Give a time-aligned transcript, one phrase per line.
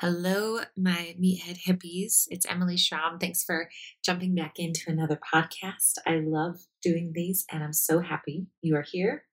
[0.00, 2.26] Hello, my meathead hippies.
[2.28, 3.18] It's Emily Schromm.
[3.18, 3.70] Thanks for
[4.04, 5.94] jumping back into another podcast.
[6.06, 9.24] I love doing these and I'm so happy you are here.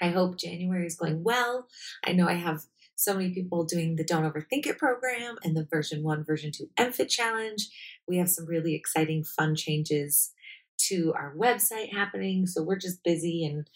[0.00, 1.66] I hope January is going well.
[2.04, 5.66] I know I have so many people doing the Don't Overthink It program and the
[5.68, 7.68] version one, version two MFIT challenge.
[8.06, 10.30] We have some really exciting, fun changes
[10.82, 12.46] to our website happening.
[12.46, 13.68] So we're just busy and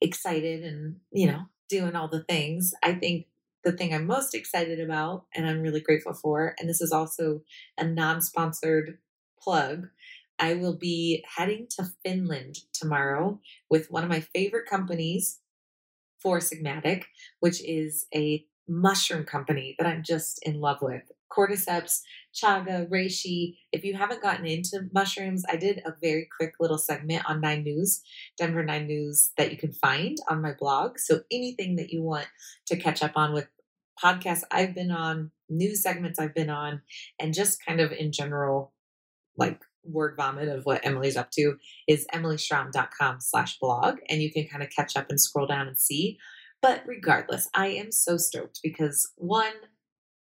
[0.00, 2.74] excited and, you know, doing all the things.
[2.82, 3.26] I think
[3.64, 7.40] the thing I'm most excited about and I'm really grateful for, and this is also
[7.78, 8.98] a non sponsored
[9.40, 9.88] plug.
[10.38, 15.40] I will be heading to Finland tomorrow with one of my favorite companies,
[16.18, 17.04] Four Sigmatic,
[17.40, 21.02] which is a mushroom company that I'm just in love with.
[21.30, 22.00] Cordyceps,
[22.34, 23.56] chaga, reishi.
[23.72, 27.62] If you haven't gotten into mushrooms, I did a very quick little segment on Nine
[27.62, 28.02] News,
[28.38, 30.98] Denver Nine News, that you can find on my blog.
[30.98, 32.26] So anything that you want
[32.66, 33.48] to catch up on with
[34.02, 36.82] podcasts I've been on, news segments I've been on,
[37.20, 38.72] and just kind of in general,
[39.36, 43.98] like word vomit of what Emily's up to is emilyschromm.com slash blog.
[44.08, 46.18] And you can kind of catch up and scroll down and see.
[46.62, 49.52] But regardless, I am so stoked because one,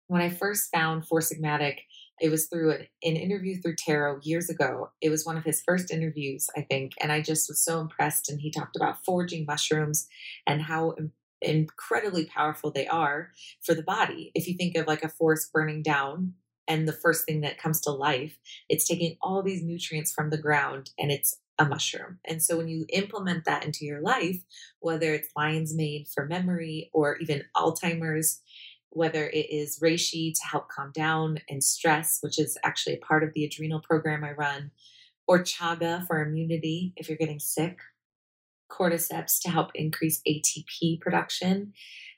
[0.08, 1.78] when I first found Four Sigmatic,
[2.20, 4.90] it was through an, an interview through Tero years ago.
[5.02, 6.94] It was one of his first interviews, I think.
[7.02, 8.30] And I just was so impressed.
[8.30, 10.08] And he talked about foraging mushrooms
[10.48, 10.96] and how
[11.44, 14.32] incredibly powerful they are for the body.
[14.36, 16.34] If you think of like a forest burning down
[16.68, 18.38] and the first thing that comes to life,
[18.70, 22.20] it's taking all these nutrients from the ground and it's a mushroom.
[22.26, 24.42] And so when you implement that into your life,
[24.80, 28.42] whether it's lion's mane for memory or even Alzheimer's,
[28.90, 33.24] whether it is reishi to help calm down and stress, which is actually a part
[33.24, 34.72] of the adrenal program I run,
[35.28, 37.80] or chaga for immunity if you're getting sick,
[38.74, 41.74] cordyceps to help increase ATP production,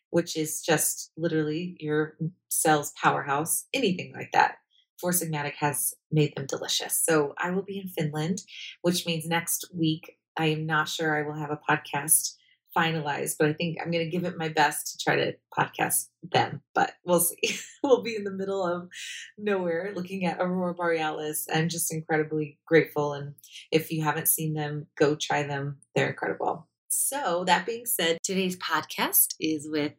[0.09, 2.16] which is just literally your
[2.50, 4.56] cell's powerhouse, anything like that.
[5.00, 6.97] Four Sigmatic has made them delicious.
[7.03, 8.44] So I will be in Finland,
[8.81, 12.35] which means next week I am not sure I will have a podcast
[12.75, 16.08] finalized, but I think I'm going to give it my best to try to podcast
[16.31, 16.62] them.
[16.74, 17.58] But we'll see.
[17.84, 18.90] we'll be in the middle of
[19.38, 21.47] nowhere looking at Aurora Borealis.
[21.53, 23.13] I'm just incredibly grateful.
[23.13, 23.36] And
[23.72, 25.78] if you haven't seen them, go try them.
[25.96, 26.68] They're incredible.
[26.88, 29.92] So, that being said, today's podcast is with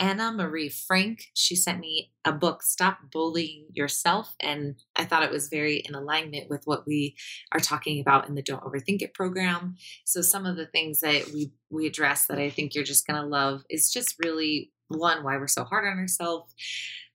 [0.00, 1.26] Anna Marie Frank.
[1.34, 4.34] She sent me a book, Stop Bullying Yourself.
[4.40, 7.16] And I thought it was very in alignment with what we
[7.52, 9.76] are talking about in the Don't Overthink It program.
[10.06, 13.22] So some of the things that we, we address that I think you're just to
[13.22, 16.54] love is just really one, why we're so hard on ourselves,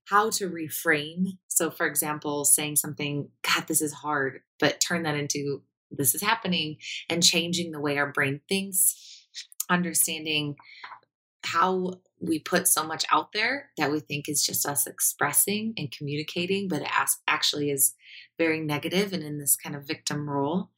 [0.06, 1.38] how to reframe.
[1.47, 6.22] So, for example, saying something, God, this is hard, but turn that into this is
[6.22, 6.78] happening
[7.09, 9.28] and changing the way our brain thinks,
[9.69, 10.56] understanding
[11.44, 11.94] how
[12.25, 16.68] we put so much out there that we think is just us expressing and communicating,
[16.68, 16.90] but it
[17.28, 17.94] actually is
[18.38, 20.69] very negative and in this kind of victim role,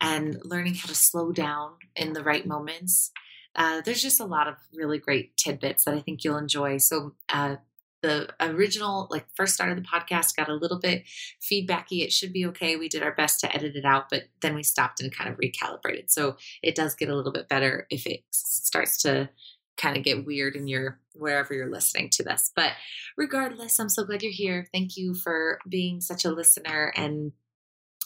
[0.00, 3.10] and learning how to slow down in the right moments.
[3.56, 6.78] Uh, there's just a lot of really great tidbits that I think you'll enjoy.
[6.78, 7.56] So, uh,
[8.04, 11.04] the original, like first start of the podcast, got a little bit
[11.40, 12.02] feedbacky.
[12.02, 12.76] It should be okay.
[12.76, 15.38] We did our best to edit it out, but then we stopped and kind of
[15.38, 16.10] recalibrated.
[16.10, 19.30] So it does get a little bit better if it starts to
[19.76, 22.52] kind of get weird in your wherever you're listening to this.
[22.54, 22.72] But
[23.16, 24.66] regardless, I'm so glad you're here.
[24.72, 27.32] Thank you for being such a listener and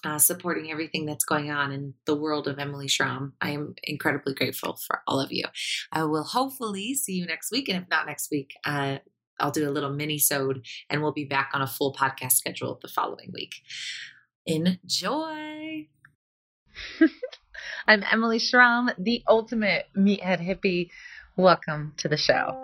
[0.05, 3.33] uh, supporting everything that's going on in the world of Emily Schromm.
[3.41, 5.45] I am incredibly grateful for all of you.
[5.93, 8.99] I will hopefully see you next week, and if not next week, uh,
[9.41, 12.79] I'll do a little mini sode, and we'll be back on a full podcast schedule
[12.81, 13.55] the following week.
[14.47, 15.89] Enjoy.
[17.87, 20.91] I'm Emily Schromm, the ultimate meathead hippie
[21.39, 22.61] Welcome to the show.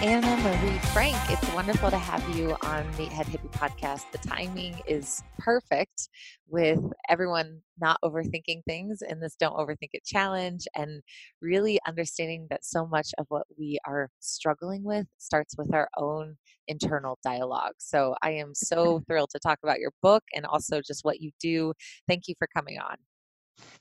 [0.00, 4.04] Anna Marie Frank, it's wonderful to have you on the Head Hippie podcast.
[4.12, 6.08] The timing is perfect
[6.46, 6.78] with
[7.08, 11.02] everyone not overthinking things in this Don't Overthink It challenge and
[11.42, 16.36] really understanding that so much of what we are struggling with starts with our own
[16.68, 17.74] internal dialogue.
[17.78, 21.32] So I am so thrilled to talk about your book and also just what you
[21.40, 21.72] do.
[22.06, 22.98] Thank you for coming on.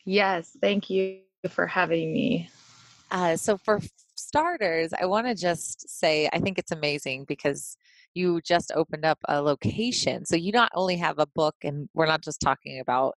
[0.03, 2.49] Yes, thank you for having me.
[3.11, 3.79] Uh, so, for
[4.19, 7.77] starters, I want to just say I think it's amazing because
[8.13, 10.25] you just opened up a location.
[10.25, 13.15] So, you not only have a book, and we're not just talking about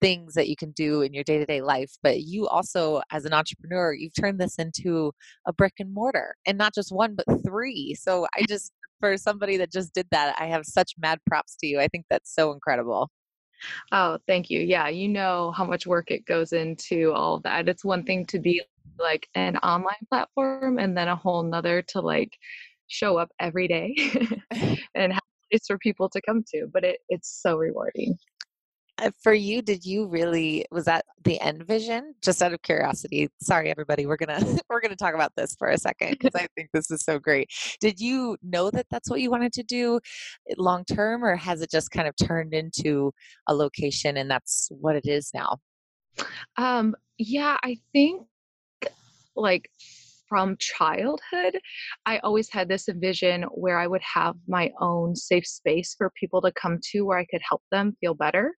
[0.00, 3.24] things that you can do in your day to day life, but you also, as
[3.24, 5.12] an entrepreneur, you've turned this into
[5.46, 7.94] a brick and mortar and not just one, but three.
[7.94, 11.66] So, I just for somebody that just did that, I have such mad props to
[11.66, 11.80] you.
[11.80, 13.10] I think that's so incredible.
[13.92, 14.60] Oh, thank you.
[14.60, 17.68] Yeah, you know how much work it goes into all of that.
[17.68, 18.62] It's one thing to be
[18.98, 22.36] like an online platform and then a whole nother to like
[22.88, 23.94] show up every day
[24.94, 26.66] and have a place for people to come to.
[26.72, 28.18] But it, it's so rewarding.
[29.00, 33.28] Uh, for you did you really was that the end vision just out of curiosity
[33.40, 36.68] sorry everybody we're gonna we're gonna talk about this for a second because i think
[36.72, 37.48] this is so great
[37.80, 40.00] did you know that that's what you wanted to do
[40.50, 43.12] eh, long term or has it just kind of turned into
[43.46, 45.58] a location and that's what it is now
[46.56, 48.22] um yeah i think
[49.40, 49.70] like
[50.28, 51.58] from childhood,
[52.06, 56.42] I always had this vision where I would have my own safe space for people
[56.42, 58.54] to come to where I could help them feel better.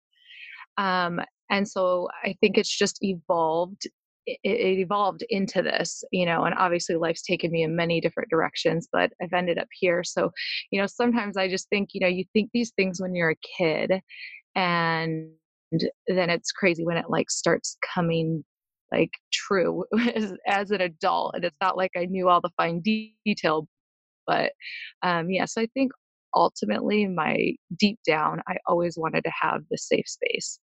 [0.78, 3.88] Um, and so I think it's just evolved.
[4.26, 8.30] It, it evolved into this, you know, and obviously life's taken me in many different
[8.30, 10.04] directions, but I've ended up here.
[10.04, 10.32] So,
[10.72, 13.58] you know, sometimes I just think, you know, you think these things when you're a
[13.58, 14.02] kid
[14.56, 15.30] and
[16.08, 18.44] then it's crazy when it like starts coming
[18.92, 22.82] like true as, as an adult and it's not like i knew all the fine
[22.82, 23.68] de- detail
[24.28, 24.52] but
[25.04, 25.92] um yeah so i think
[26.36, 30.60] ultimately my deep down i always wanted to have the safe space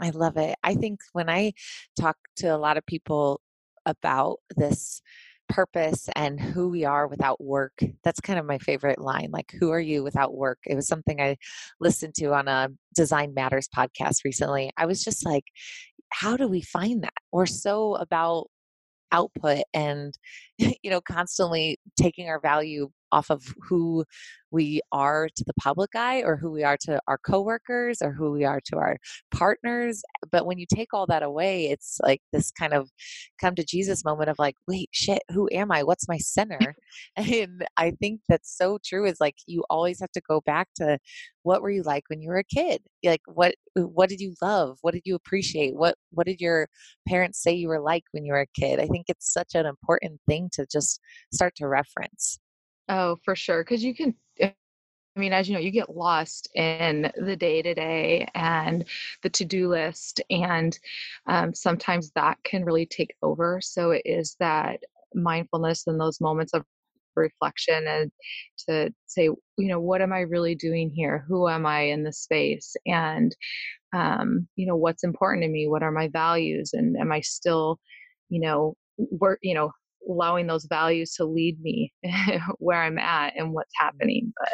[0.00, 0.56] I love it.
[0.62, 1.52] I think when I
[1.98, 3.40] talk to a lot of people
[3.86, 5.02] about this
[5.48, 7.72] purpose and who we are without work,
[8.04, 9.30] that's kind of my favorite line.
[9.32, 10.58] Like, who are you without work?
[10.66, 11.36] It was something I
[11.80, 14.70] listened to on a Design Matters podcast recently.
[14.76, 15.44] I was just like,
[16.10, 17.14] how do we find that?
[17.32, 18.48] We're so about
[19.12, 20.14] output and
[20.58, 24.04] you know constantly taking our value off of who
[24.50, 28.32] we are to the public eye or who we are to our coworkers or who
[28.32, 28.96] we are to our
[29.30, 32.90] partners but when you take all that away it's like this kind of
[33.40, 35.82] come to jesus moment of like wait shit who am i?
[35.82, 36.74] What's my center?
[37.16, 40.98] And i think that's so true is like you always have to go back to
[41.42, 42.82] what were you like when you were a kid?
[43.04, 44.78] Like what what did you love?
[44.82, 45.74] What did you appreciate?
[45.74, 46.68] What what did your
[47.08, 48.80] parents say you were like when you were a kid?
[48.80, 51.00] I think it's such an important thing to just
[51.32, 52.38] start to reference
[52.88, 53.62] Oh, for sure.
[53.62, 54.54] Because you can, I
[55.16, 58.84] mean, as you know, you get lost in the day to day and
[59.22, 60.78] the to do list, and
[61.26, 63.60] um, sometimes that can really take over.
[63.62, 64.80] So it is that
[65.14, 66.64] mindfulness in those moments of
[67.16, 68.12] reflection and
[68.68, 71.24] to say, you know, what am I really doing here?
[71.28, 72.76] Who am I in this space?
[72.86, 73.36] And,
[73.94, 75.68] um, you know, what's important to me?
[75.68, 76.72] What are my values?
[76.74, 77.78] And am I still,
[78.30, 79.72] you know, work, you know,
[80.08, 81.92] allowing those values to lead me
[82.58, 84.32] where I'm at and what's happening.
[84.38, 84.52] But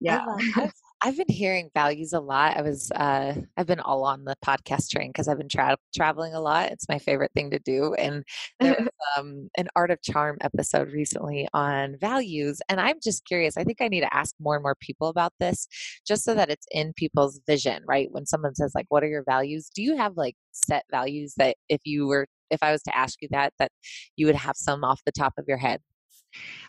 [0.00, 0.24] yeah.
[0.56, 0.72] I've,
[1.02, 2.56] I've, been hearing values a lot.
[2.56, 6.34] I was, uh, I've been all on the podcast train because I've been tra- traveling
[6.34, 6.70] a lot.
[6.72, 7.94] It's my favorite thing to do.
[7.94, 8.24] And
[8.58, 8.88] there was
[9.18, 12.60] um, an Art of Charm episode recently on values.
[12.68, 13.56] And I'm just curious.
[13.56, 15.66] I think I need to ask more and more people about this
[16.06, 18.08] just so that it's in people's vision, right?
[18.10, 19.70] When someone says, like, what are your values?
[19.74, 23.20] Do you have like set values that if you were if I was to ask
[23.22, 23.72] you that, that
[24.16, 25.80] you would have some off the top of your head?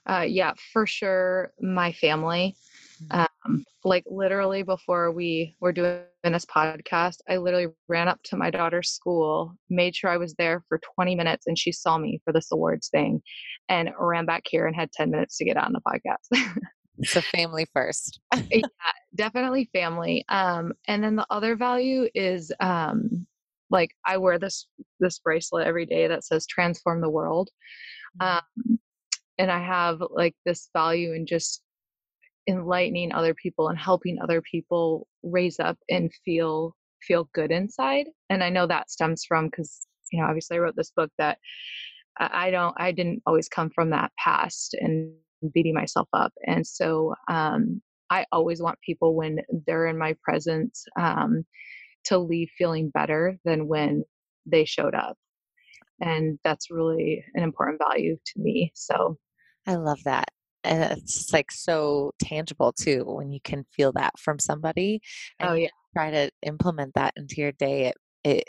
[0.07, 1.51] Uh, yeah, for sure.
[1.62, 2.56] My family.
[3.04, 3.22] Mm-hmm.
[3.45, 8.50] Um, like literally before we were doing this podcast, I literally ran up to my
[8.50, 12.31] daughter's school, made sure I was there for 20 minutes, and she saw me for
[12.31, 13.22] this awards thing,
[13.69, 16.56] and ran back here and had 10 minutes to get on the podcast.
[17.04, 18.19] so family first.
[18.51, 18.62] yeah,
[19.16, 20.25] definitely family.
[20.30, 23.25] Um, and then the other value is um,
[23.71, 24.68] like I wear this
[25.00, 27.50] this bracelet every day that says transform the world.
[28.21, 28.37] Mm-hmm.
[28.37, 28.80] Um,
[29.37, 31.63] and I have like this value in just
[32.47, 38.07] enlightening other people and helping other people raise up and feel feel good inside.
[38.30, 41.37] And I know that stems from because you know obviously I wrote this book that
[42.19, 45.13] I don't I didn't always come from that past and
[45.54, 46.33] beating myself up.
[46.45, 51.45] And so um, I always want people when they're in my presence um,
[52.05, 54.03] to leave feeling better than when
[54.45, 55.17] they showed up.
[55.99, 58.71] And that's really an important value to me.
[58.75, 59.17] So
[59.67, 60.29] I love that.
[60.63, 65.01] And it's like so tangible too when you can feel that from somebody.
[65.39, 65.69] oh, yeah.
[65.95, 67.87] Try to implement that into your day.
[67.87, 68.43] It, it,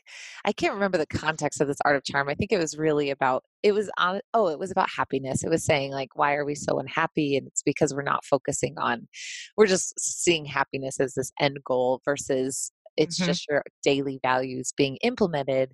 [0.45, 2.29] I can't remember the context of this art of charm.
[2.29, 5.43] I think it was really about it was on oh, it was about happiness.
[5.43, 8.75] It was saying like why are we so unhappy and it's because we're not focusing
[8.79, 9.09] on
[9.57, 13.27] we're just seeing happiness as this end goal versus it's mm-hmm.
[13.31, 15.73] just your daily values being implemented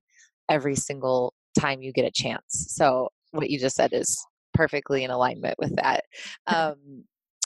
[0.49, 2.67] every single time you get a chance.
[2.71, 4.19] So what you just said is
[4.55, 6.05] perfectly in alignment with that.
[6.47, 7.05] Um,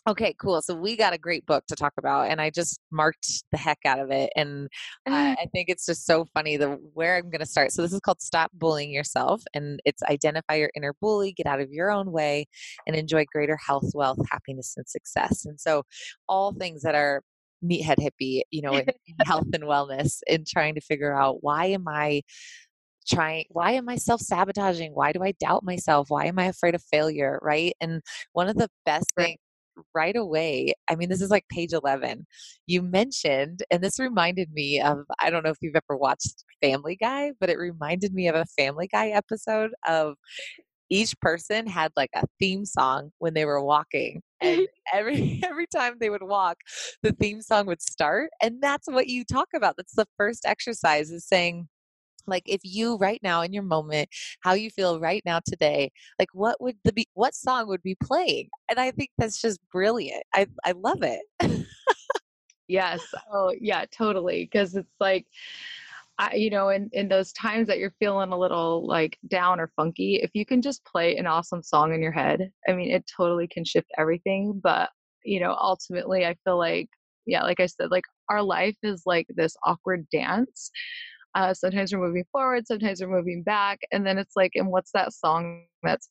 [0.09, 0.63] okay, cool.
[0.63, 3.79] So we got a great book to talk about, and I just marked the heck
[3.85, 4.31] out of it.
[4.37, 4.69] And
[5.07, 7.73] I, I think it's just so funny the where I'm going to start.
[7.73, 11.61] So this is called "Stop Bullying Yourself," and it's identify your inner bully, get out
[11.61, 12.47] of your own way,
[12.87, 15.45] and enjoy greater health, wealth, happiness, and success.
[15.45, 15.83] And so
[16.29, 17.23] all things that are
[17.65, 21.67] meathead hippie, you know, in, in health and wellness, and trying to figure out why
[21.67, 22.23] am I
[23.09, 24.93] trying why am i self-sabotaging?
[24.95, 26.09] Why do i doubt myself?
[26.11, 27.39] Why am i afraid of failure?
[27.43, 27.75] Right?
[27.81, 28.03] And
[28.33, 29.39] one of the best things
[29.95, 32.27] right away i mean this is like page 11
[32.67, 36.97] you mentioned and this reminded me of i don't know if you've ever watched family
[36.97, 40.15] guy but it reminded me of a family guy episode of
[40.93, 45.95] each person had like a theme song when they were walking and every every time
[45.99, 46.59] they would walk
[47.03, 51.11] the theme song would start and that's what you talk about that's the first exercise
[51.11, 51.67] is saying
[52.27, 54.09] like if you right now in your moment
[54.41, 57.97] how you feel right now today like what would the be what song would be
[58.03, 58.49] playing?
[58.69, 61.23] And i think that's just brilliant i i love it.
[62.69, 65.27] Yes oh yeah totally because it's like
[66.19, 69.73] I, you know, in, in those times that you're feeling a little like down or
[69.77, 73.05] funky, if you can just play an awesome song in your head, I mean, it
[73.17, 74.61] totally can shift everything.
[74.63, 74.91] But,
[75.25, 76.89] you know, ultimately, I feel like,
[77.27, 80.71] yeah, like I said, like our life is like this awkward dance.
[81.35, 83.81] Uh, sometimes we're moving forward, sometimes we're moving back.
[83.91, 86.09] And then it's like, and what's that song that's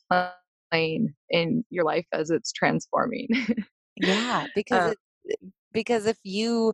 [0.72, 3.27] playing in your life as it's transforming?
[3.98, 4.93] yeah, because uh,
[5.25, 5.39] it,
[5.73, 6.73] because if you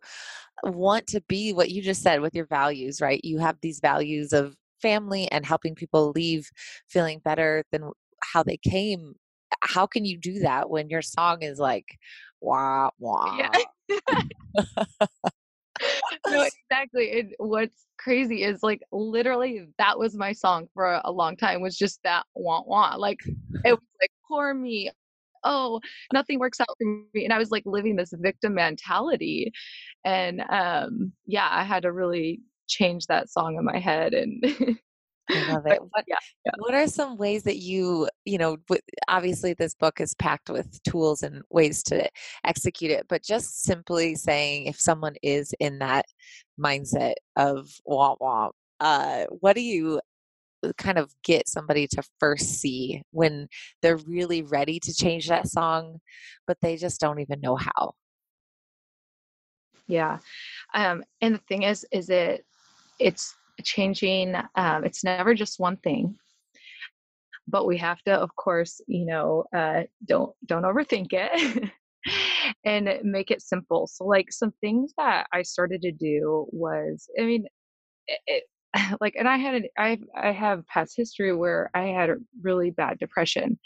[0.64, 3.22] want to be what you just said with your values, right?
[3.24, 6.50] You have these values of family and helping people leave
[6.88, 7.90] feeling better than
[8.24, 9.14] how they came.
[9.62, 11.98] How can you do that when your song is like
[12.42, 13.38] wah wah?
[13.38, 13.98] Yeah.
[16.28, 17.20] no, exactly.
[17.20, 21.78] And what's crazy is like literally that was my song for a long time was
[21.78, 22.96] just that wah wah.
[22.96, 23.36] Like it
[23.66, 24.92] was like poor me,
[25.44, 25.80] oh,
[26.14, 27.24] nothing works out for me.
[27.24, 29.52] And I was like living this victim mentality.
[30.06, 34.44] And um, yeah, I had to really change that song in my head and
[35.30, 35.80] I love it.
[35.82, 36.52] What, yeah, yeah.
[36.58, 38.58] what are some ways that you, you know,
[39.08, 42.10] obviously this book is packed with tools and ways to
[42.44, 46.06] execute it, but just simply saying if someone is in that
[46.60, 50.00] mindset of wah wah, uh, what do you
[50.78, 53.48] kind of get somebody to first see when
[53.82, 56.00] they're really ready to change that song,
[56.46, 57.94] but they just don't even know how.
[59.88, 60.18] Yeah.
[60.74, 62.46] Um, and the thing is, is it,
[63.00, 66.16] it's changing, um, it's never just one thing,
[67.48, 71.72] but we have to, of course, you know, uh, don't, don't overthink it.
[72.64, 73.88] and make it simple.
[73.88, 77.46] So, like some things that I started to do was, I mean,
[78.08, 78.44] it,
[79.02, 82.72] like and i had an i i have past history where i had a really
[82.72, 83.58] bad depression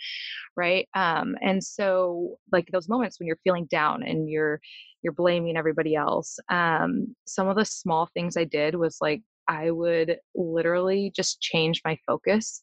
[0.55, 4.59] right um and so like those moments when you're feeling down and you're
[5.03, 9.71] you're blaming everybody else um some of the small things i did was like i
[9.71, 12.61] would literally just change my focus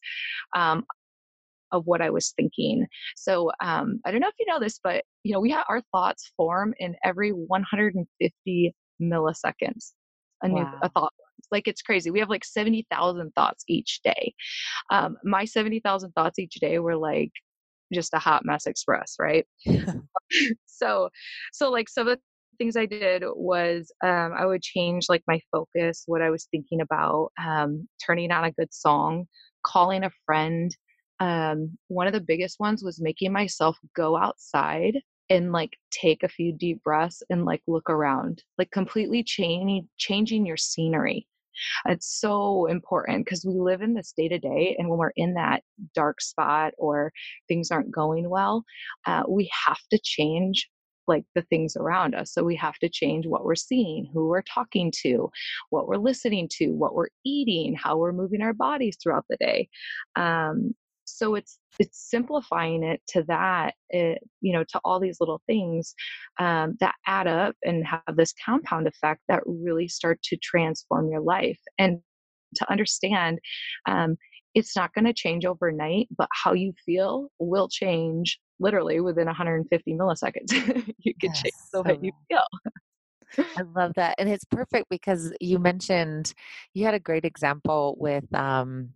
[0.56, 0.84] um
[1.72, 2.86] of what I was thinking.
[3.16, 5.82] So um, I don't know if you know this, but you know we have our
[5.92, 9.92] thoughts form in every 150 milliseconds.
[10.42, 11.12] A new a thought
[11.50, 12.10] like it's crazy.
[12.10, 14.34] We have like 70,000 thoughts each day.
[14.90, 17.32] Um, my 70,000 thoughts each day were like
[17.92, 19.46] just a hot mess express, right?
[20.66, 21.08] so,
[21.52, 22.22] so like some of the
[22.58, 26.80] things I did was um, I would change like my focus, what I was thinking
[26.80, 29.26] about, um, turning on a good song,
[29.64, 30.74] calling a friend.
[31.20, 34.98] Um, one of the biggest ones was making myself go outside
[35.30, 40.46] and like take a few deep breaths and like look around like completely changing changing
[40.46, 41.26] your scenery
[41.86, 45.34] it's so important because we live in this day to day and when we're in
[45.34, 45.62] that
[45.94, 47.12] dark spot or
[47.48, 48.64] things aren't going well
[49.06, 50.68] uh, we have to change
[51.08, 52.32] like the things around us.
[52.32, 55.30] So we have to change what we're seeing, who we're talking to,
[55.70, 59.68] what we're listening to, what we're eating, how we're moving our bodies throughout the day.
[60.14, 60.74] Um,
[61.16, 65.94] so it's it's simplifying it to that it, you know to all these little things
[66.38, 71.20] um, that add up and have this compound effect that really start to transform your
[71.20, 71.58] life.
[71.78, 72.00] And
[72.54, 73.38] to understand
[73.86, 74.16] um,
[74.54, 79.94] it's not going to change overnight but how you feel will change literally within 150
[79.94, 80.94] milliseconds.
[80.98, 83.44] You can yes, change the way you feel.
[83.56, 84.16] I love that.
[84.18, 86.34] And it's perfect because you mentioned
[86.74, 88.90] you had a great example with um,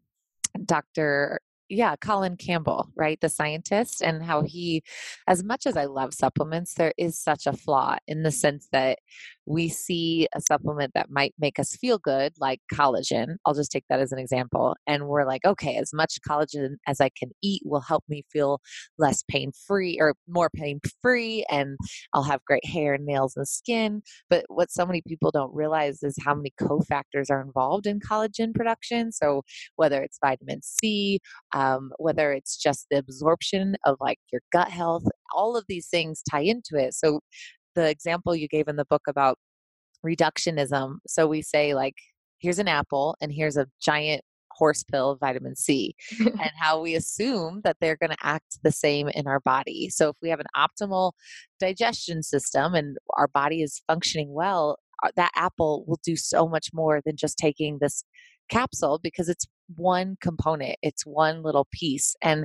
[0.64, 1.40] Dr
[1.72, 3.18] yeah, Colin Campbell, right?
[3.20, 4.82] The scientist, and how he,
[5.26, 8.98] as much as I love supplements, there is such a flaw in the sense that
[9.46, 13.36] we see a supplement that might make us feel good, like collagen.
[13.44, 14.76] I'll just take that as an example.
[14.86, 18.60] And we're like, okay, as much collagen as I can eat will help me feel
[18.98, 21.76] less pain free or more pain free, and
[22.12, 24.02] I'll have great hair, and nails, and skin.
[24.30, 28.54] But what so many people don't realize is how many cofactors are involved in collagen
[28.54, 29.12] production.
[29.12, 29.42] So
[29.76, 31.20] whether it's vitamin C,
[31.52, 36.22] um, whether it's just the absorption of like your gut health, all of these things
[36.30, 36.94] tie into it.
[36.94, 37.20] So
[37.74, 39.38] the example you gave in the book about
[40.04, 40.96] reductionism.
[41.06, 41.94] So we say, like,
[42.38, 46.94] here's an apple and here's a giant horse pill of vitamin C, and how we
[46.94, 49.88] assume that they're going to act the same in our body.
[49.90, 51.12] So if we have an optimal
[51.58, 56.68] digestion system and our body is functioning well, uh, that apple will do so much
[56.72, 58.04] more than just taking this
[58.50, 62.14] capsule because it's one component, it's one little piece.
[62.22, 62.44] And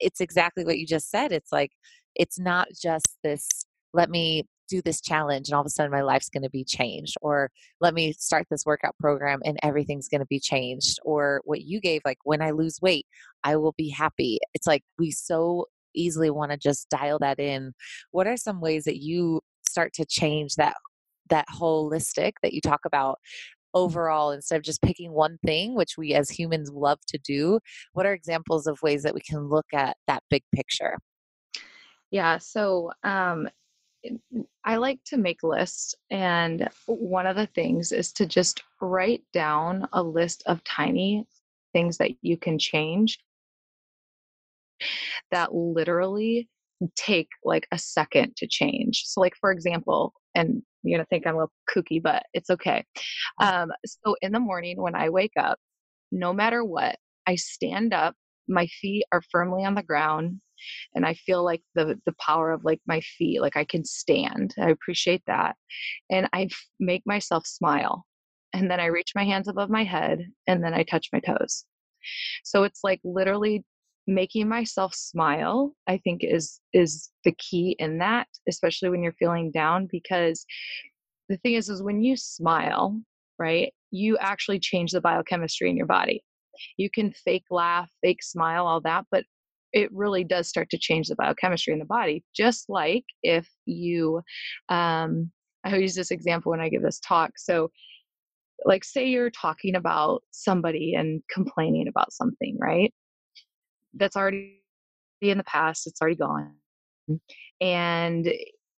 [0.00, 1.32] it's exactly what you just said.
[1.32, 1.72] It's like,
[2.14, 3.48] it's not just this,
[3.92, 6.64] let me do this challenge and all of a sudden my life's going to be
[6.64, 11.40] changed or let me start this workout program and everything's going to be changed or
[11.44, 13.06] what you gave like when i lose weight
[13.44, 14.38] i will be happy.
[14.54, 17.72] It's like we so easily want to just dial that in.
[18.10, 20.74] What are some ways that you start to change that
[21.30, 23.18] that holistic that you talk about
[23.74, 27.58] overall instead of just picking one thing which we as humans love to do?
[27.92, 30.98] What are examples of ways that we can look at that big picture?
[32.10, 33.48] Yeah so um
[34.64, 39.88] I like to make lists, and one of the things is to just write down
[39.92, 41.26] a list of tiny
[41.72, 43.18] things that you can change
[45.30, 46.48] that literally
[46.96, 49.04] take like a second to change.
[49.06, 52.84] So, like, for example, and you're gonna think I'm a little kooky, but it's okay.
[53.40, 55.58] Um, so, in the morning when I wake up,
[56.12, 58.14] no matter what, I stand up,
[58.48, 60.40] my feet are firmly on the ground,
[60.94, 64.54] and I feel like the the power of like my feet, like I can stand.
[64.60, 65.56] I appreciate that,
[66.10, 68.04] and I f- make myself smile,
[68.52, 71.64] and then I reach my hands above my head, and then I touch my toes.
[72.44, 73.64] So it's like literally
[74.08, 79.50] making myself smile i think is is the key in that especially when you're feeling
[79.50, 80.46] down because
[81.28, 82.98] the thing is is when you smile
[83.38, 86.24] right you actually change the biochemistry in your body
[86.76, 89.24] you can fake laugh fake smile all that but
[89.72, 92.24] it really does start to change the biochemistry in the body.
[92.34, 94.22] Just like if you,
[94.68, 95.30] um,
[95.64, 97.32] I use this example when I give this talk.
[97.36, 97.70] So,
[98.64, 102.92] like, say you're talking about somebody and complaining about something, right?
[103.94, 104.60] That's already
[105.20, 106.54] in the past, it's already gone.
[107.60, 108.32] And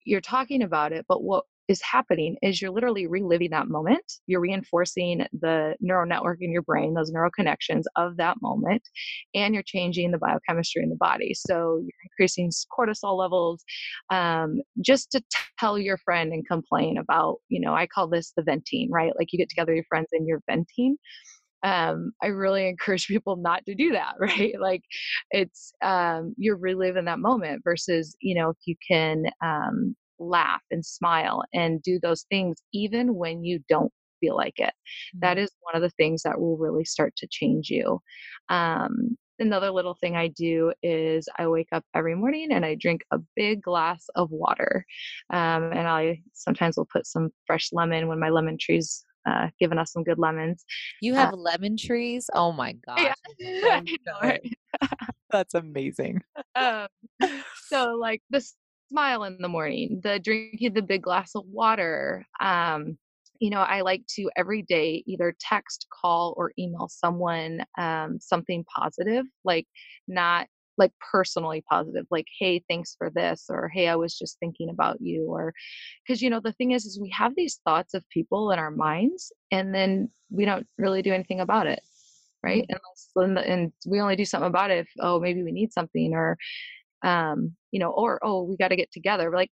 [0.05, 4.05] you're talking about it, but what is happening is you're literally reliving that moment.
[4.27, 8.83] You're reinforcing the neural network in your brain, those neural connections of that moment,
[9.35, 11.35] and you're changing the biochemistry in the body.
[11.35, 13.63] So you're increasing cortisol levels
[14.11, 15.23] um, just to
[15.59, 19.13] tell your friend and complain about, you know, I call this the venting, right?
[19.19, 20.97] Like you get together your friends and you're venting
[21.65, 24.55] um, I really encourage people not to do that, right?
[24.61, 24.83] Like
[25.31, 30.85] it's um, you're reliving that moment versus you know if you can um, laugh and
[30.85, 34.65] smile and do those things even when you don't feel like it.
[34.65, 35.21] Mm-hmm.
[35.21, 38.01] That is one of the things that will really start to change you.
[38.49, 43.03] Um, another little thing I do is I wake up every morning and I drink
[43.13, 44.85] a big glass of water.
[45.33, 49.79] Um, and I sometimes will put some fresh lemon when my lemon trees uh, giving
[49.79, 50.65] us some good lemons.
[51.01, 52.29] You uh have uh, lemon trees?
[52.35, 53.15] Oh my gosh.
[53.39, 54.39] Yeah.
[55.31, 56.23] That's amazing.
[56.55, 56.89] Um,
[57.67, 58.57] so, like, this
[58.89, 62.27] smile in the morning, the drinking the big glass of water.
[62.41, 62.99] Um,
[63.41, 68.65] you know, I like to every day either text, call, or email someone um, something
[68.75, 69.67] positive, like
[70.09, 74.71] not like personally positive, like, hey, thanks for this, or hey, I was just thinking
[74.71, 75.53] about you, or
[76.07, 78.71] because, you know, the thing is, is we have these thoughts of people in our
[78.71, 81.81] minds and then we don't really do anything about it
[82.43, 83.21] right mm-hmm.
[83.21, 86.37] Unless, and we only do something about it if oh maybe we need something or
[87.05, 89.31] um, you know, or oh, we got to get together.
[89.31, 89.51] Like,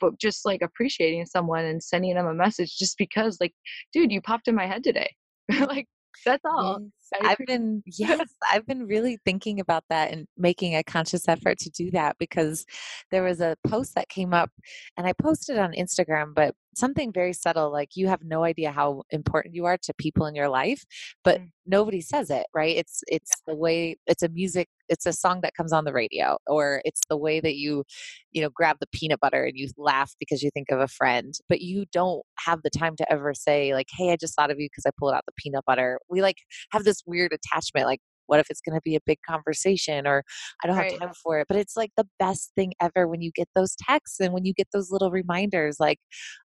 [0.00, 3.54] but just like appreciating someone and sending them a message just because, like,
[3.92, 5.14] dude, you popped in my head today.
[5.60, 5.86] like,
[6.24, 6.80] that's all.
[7.22, 11.70] I've been yes, I've been really thinking about that and making a conscious effort to
[11.70, 12.64] do that because
[13.10, 14.50] there was a post that came up
[14.96, 19.02] and I posted on Instagram, but something very subtle like you have no idea how
[19.10, 20.84] important you are to people in your life,
[21.24, 21.48] but mm.
[21.66, 22.76] nobody says it, right?
[22.76, 23.52] It's it's yeah.
[23.52, 27.00] the way it's a music it's a song that comes on the radio or it's
[27.08, 27.84] the way that you
[28.32, 31.34] you know grab the peanut butter and you laugh because you think of a friend
[31.48, 34.58] but you don't have the time to ever say like hey i just thought of
[34.58, 36.38] you because i pulled out the peanut butter we like
[36.72, 40.22] have this weird attachment like what if it's going to be a big conversation or
[40.62, 40.92] i don't right.
[40.92, 43.74] have time for it but it's like the best thing ever when you get those
[43.76, 45.98] texts and when you get those little reminders like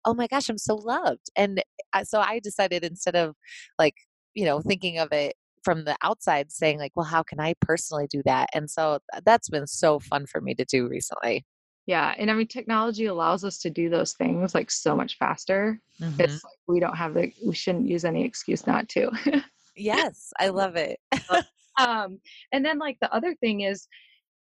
[0.04, 1.30] oh my gosh i'm so loved.
[1.36, 3.34] And uh, so i decided instead of
[3.78, 3.94] like
[4.34, 8.06] you know thinking of it from the outside saying like well how can i personally
[8.10, 8.48] do that?
[8.54, 11.44] And so that's been so fun for me to do recently.
[11.86, 15.80] Yeah and i mean technology allows us to do those things like so much faster.
[16.00, 16.20] Mm-hmm.
[16.20, 19.10] it's like we don't have the we shouldn't use any excuse not to
[19.76, 20.98] yes i love it
[21.78, 22.18] um
[22.52, 23.86] and then like the other thing is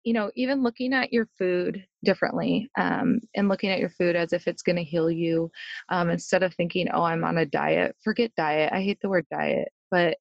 [0.04, 4.32] you know, even looking at your food differently um, and looking at your food as
[4.32, 5.50] if it's going to heal you
[5.90, 7.94] um, instead of thinking, oh, I'm on a diet.
[8.02, 8.72] Forget diet.
[8.72, 10.16] I hate the word diet, but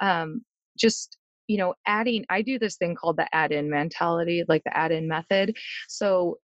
[0.00, 0.42] um,
[0.78, 4.76] just you know adding i do this thing called the add in mentality like the
[4.76, 5.56] add in method
[5.88, 6.36] so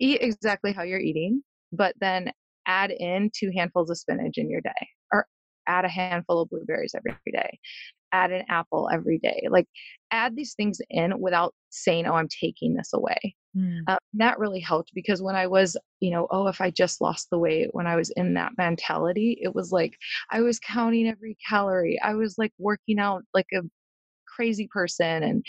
[0.00, 2.32] eat exactly how you're eating but then
[2.66, 4.88] add in two handfuls of spinach in your day
[5.66, 7.58] add a handful of blueberries every day
[8.12, 9.66] add an apple every day like
[10.10, 13.80] add these things in without saying oh i'm taking this away mm.
[13.88, 17.28] uh, that really helped because when i was you know oh if i just lost
[17.30, 19.94] the weight when i was in that mentality it was like
[20.30, 23.62] i was counting every calorie i was like working out like a
[24.36, 25.44] crazy person and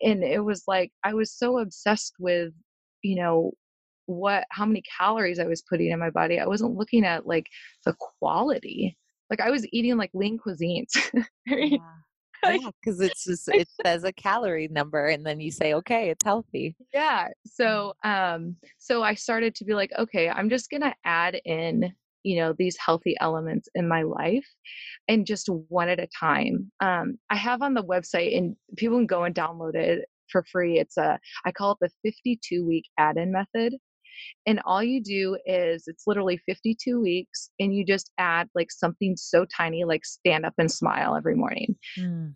[0.00, 2.52] and it was like i was so obsessed with
[3.02, 3.52] you know
[4.06, 7.46] what how many calories i was putting in my body i wasn't looking at like
[7.84, 8.96] the quality
[9.32, 10.92] like i was eating like lean cuisines.
[11.46, 11.78] Yeah.
[12.84, 16.24] because yeah, it's just it says a calorie number and then you say okay it's
[16.24, 16.74] healthy.
[16.92, 21.92] Yeah so um so i started to be like okay i'm just gonna add in
[22.24, 24.48] you know these healthy elements in my life
[25.06, 26.70] and just one at a time.
[26.80, 30.80] Um, i have on the website and people can go and download it for free.
[30.80, 33.76] It's a i call it the 52 week add-in method
[34.46, 39.16] and all you do is it's literally 52 weeks and you just add like something
[39.16, 42.32] so tiny like stand up and smile every morning mm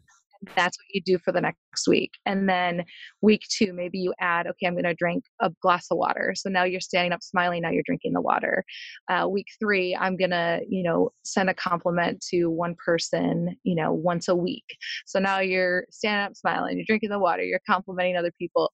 [0.54, 2.12] that's what you do for the next week.
[2.24, 2.84] And then
[3.20, 6.34] week two, maybe you add, okay, I'm going to drink a glass of water.
[6.36, 8.64] So now you're standing up smiling, now you're drinking the water.
[9.08, 13.74] Uh, week three, I'm going to, you know, send a compliment to one person, you
[13.74, 14.64] know, once a week.
[15.06, 18.72] So now you're standing up smiling, you're drinking the water, you're complimenting other people.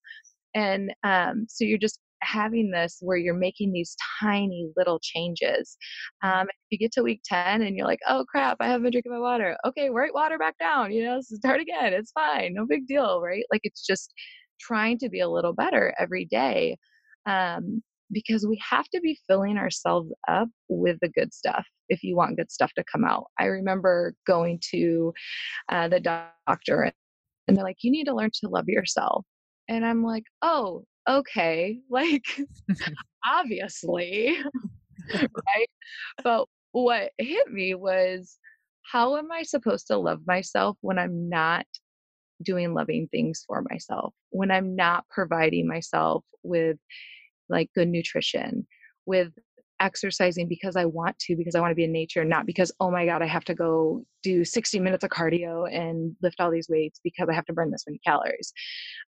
[0.55, 5.76] And um, so you're just having this where you're making these tiny little changes.
[6.22, 8.92] Um, if you get to week 10 and you're like, oh crap, I haven't been
[8.92, 9.56] drinking my water.
[9.66, 11.92] Okay, write water back down, you know, start again.
[11.92, 12.54] It's fine.
[12.54, 13.44] No big deal, right?
[13.50, 14.12] Like it's just
[14.61, 16.78] trying to be a little better every day.
[17.26, 22.14] Um, because we have to be filling ourselves up with the good stuff if you
[22.14, 23.24] want good stuff to come out.
[23.38, 25.14] I remember going to
[25.70, 26.92] uh, the doctor
[27.48, 29.24] and they're like, you need to learn to love yourself.
[29.68, 32.25] And I'm like, oh, okay, like
[33.25, 34.37] obviously,
[35.12, 35.71] right?
[36.23, 38.38] But what hit me was
[38.83, 41.67] how am I supposed to love myself when I'm not
[42.43, 46.79] doing loving things for myself, when I'm not providing myself with
[47.49, 48.67] like good nutrition,
[49.07, 49.33] with
[49.83, 52.90] exercising because I want to, because I want to be in nature, not because, oh
[52.90, 56.68] my God, I have to go do 60 minutes of cardio and lift all these
[56.68, 58.53] weights because I have to burn this many calories.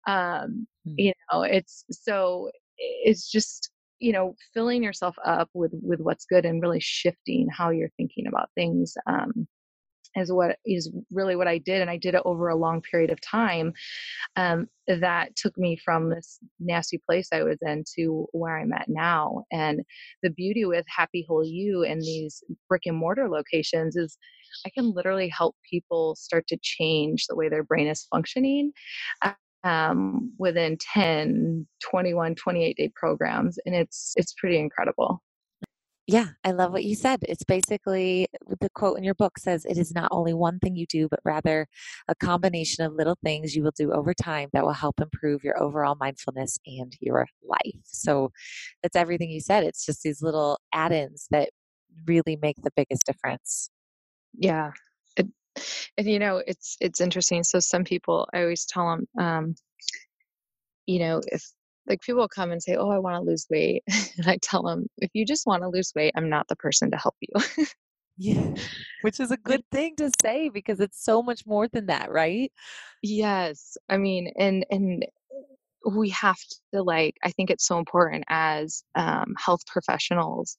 [0.07, 0.95] Um, mm.
[0.97, 6.45] You know, it's so, it's just, you know, filling yourself up with, with what's good
[6.45, 8.95] and really shifting how you're thinking about things.
[9.07, 9.47] Um,
[10.17, 11.81] is what is really what I did.
[11.81, 13.73] And I did it over a long period of time.
[14.37, 18.89] Um, that took me from this nasty place I was in to where I'm at
[18.89, 19.45] now.
[19.51, 19.81] And
[20.23, 24.19] the beauty with Happy Whole You and these brick and mortar locations is
[24.67, 28.73] I can literally help people start to change the way their brain is functioning.
[29.65, 35.23] Um, within 10 21 28 day programs and it's it's pretty incredible
[36.07, 37.21] yeah, I love what you said.
[37.23, 38.27] It's basically
[38.61, 41.21] the quote in your book says it is not only one thing you do, but
[41.25, 41.67] rather
[42.09, 45.61] a combination of little things you will do over time that will help improve your
[45.63, 47.81] overall mindfulness and your life.
[47.85, 48.33] So
[48.83, 49.65] that's everything you said.
[49.65, 51.51] It's just these little add ins that
[52.07, 53.71] really make the biggest difference.
[54.35, 54.73] Yeah.
[55.17, 55.29] It,
[55.97, 57.45] and you know, it's it's interesting.
[57.45, 59.55] So some people, I always tell them, um,
[60.87, 61.51] you know, if
[61.89, 63.83] like people come and say, "Oh, I want to lose weight,"
[64.19, 66.91] and I tell them, "If you just want to lose weight, I'm not the person
[66.91, 67.67] to help you."
[68.19, 68.55] yeah,
[69.03, 72.53] which is a good thing to say because it's so much more than that, right?
[73.03, 75.05] Yes, I mean, and and
[75.91, 76.39] we have
[76.73, 77.17] to like.
[77.23, 80.57] I think it's so important as um, health professionals.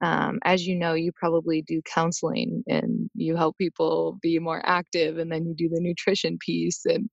[0.00, 5.18] Um, as you know, you probably do counseling and you help people be more active,
[5.18, 7.08] and then you do the nutrition piece and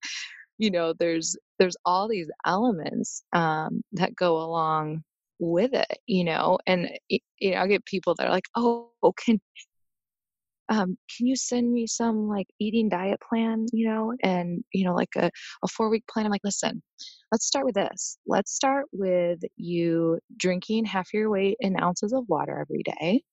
[0.60, 5.04] you know there's there's all these elements um, that go along
[5.40, 7.20] with it you know and you
[7.52, 9.40] know i get people that are like oh can
[10.72, 13.66] um, can you send me some like eating diet plan?
[13.74, 15.32] You know and you know like a,
[15.64, 16.28] a four week plan.
[16.28, 16.84] I'm like listen
[17.32, 18.18] let's start with this.
[18.28, 23.24] Let's start with you drinking half your weight in ounces of water every day.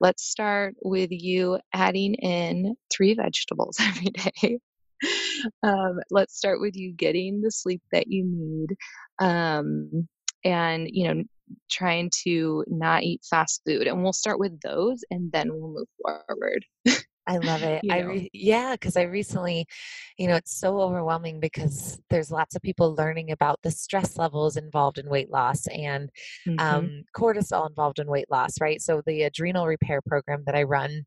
[0.00, 4.58] Let's start with you adding in three vegetables every day
[5.62, 8.76] um, let's start with you getting the sleep that you need
[9.18, 10.08] um,
[10.44, 11.22] and you know
[11.70, 15.88] trying to not eat fast food and we'll start with those and then we'll move
[16.02, 16.64] forward
[17.26, 17.82] I love it.
[17.90, 19.66] I re- yeah, because I recently,
[20.16, 24.56] you know, it's so overwhelming because there's lots of people learning about the stress levels
[24.56, 26.10] involved in weight loss and
[26.46, 26.58] mm-hmm.
[26.58, 28.80] um, cortisol involved in weight loss, right?
[28.80, 31.04] So the adrenal repair program that I run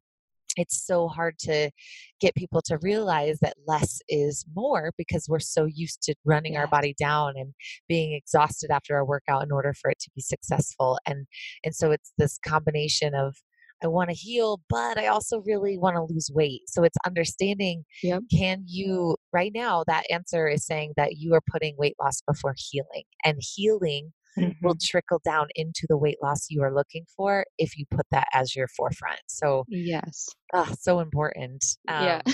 [0.59, 1.71] it's so hard to
[2.19, 6.67] get people to realize that less is more because we're so used to running our
[6.67, 7.53] body down and
[7.87, 11.25] being exhausted after a workout in order for it to be successful and
[11.63, 13.35] and so it's this combination of
[13.81, 16.63] I want to heal, but I also really want to lose weight.
[16.67, 18.23] So it's understanding yep.
[18.35, 22.55] can you, right now, that answer is saying that you are putting weight loss before
[22.57, 23.03] healing.
[23.23, 24.65] And healing mm-hmm.
[24.65, 28.27] will trickle down into the weight loss you are looking for if you put that
[28.33, 29.19] as your forefront.
[29.27, 30.27] So, yes.
[30.53, 31.63] Oh, so important.
[31.87, 32.21] Um, yeah.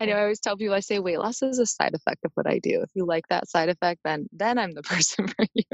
[0.00, 2.32] I know I always tell people I say weight loss is a side effect of
[2.34, 2.80] what I do.
[2.82, 5.64] If you like that side effect, then then I'm the person for you.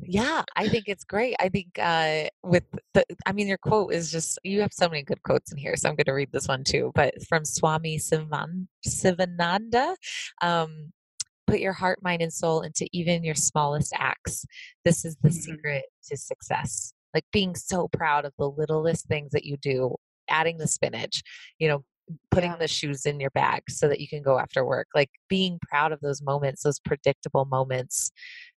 [0.00, 1.36] Yeah, I think it's great.
[1.38, 2.64] I think uh, with
[2.94, 5.76] the, I mean, your quote is just, you have so many good quotes in here.
[5.76, 6.90] So I'm going to read this one too.
[6.94, 9.94] But from Swami Sivan, Sivananda,
[10.42, 10.92] um,
[11.46, 14.44] put your heart, mind, and soul into even your smallest acts.
[14.84, 15.38] This is the mm-hmm.
[15.38, 16.92] secret to success.
[17.12, 19.94] Like being so proud of the littlest things that you do,
[20.28, 21.22] adding the spinach,
[21.58, 21.84] you know,
[22.30, 22.56] putting yeah.
[22.58, 24.88] the shoes in your bag so that you can go after work.
[24.94, 28.10] Like being proud of those moments, those predictable moments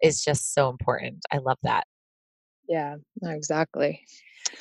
[0.03, 1.25] is just so important.
[1.33, 1.85] I love that.
[2.69, 4.01] Yeah, exactly.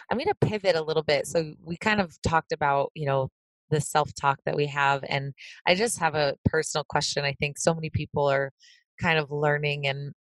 [0.09, 1.27] I'm going to pivot a little bit.
[1.27, 3.29] So we kind of talked about, you know,
[3.73, 5.03] the self talk that we have.
[5.09, 5.33] And
[5.67, 7.25] I just have a personal question.
[7.25, 8.51] I think so many people are
[9.01, 10.13] kind of learning and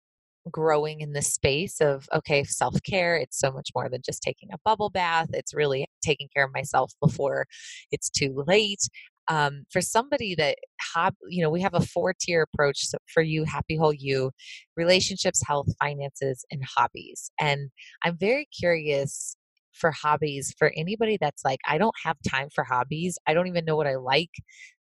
[0.49, 4.57] growing in this space of okay self-care it's so much more than just taking a
[4.65, 7.45] bubble bath it's really taking care of myself before
[7.91, 8.81] it's too late
[9.27, 10.57] um, for somebody that
[10.95, 14.31] have you know we have a four tier approach for you happy whole you
[14.75, 17.69] relationships health finances and hobbies and
[18.03, 19.37] i'm very curious
[19.73, 23.65] for hobbies for anybody that's like i don't have time for hobbies i don't even
[23.65, 24.31] know what i like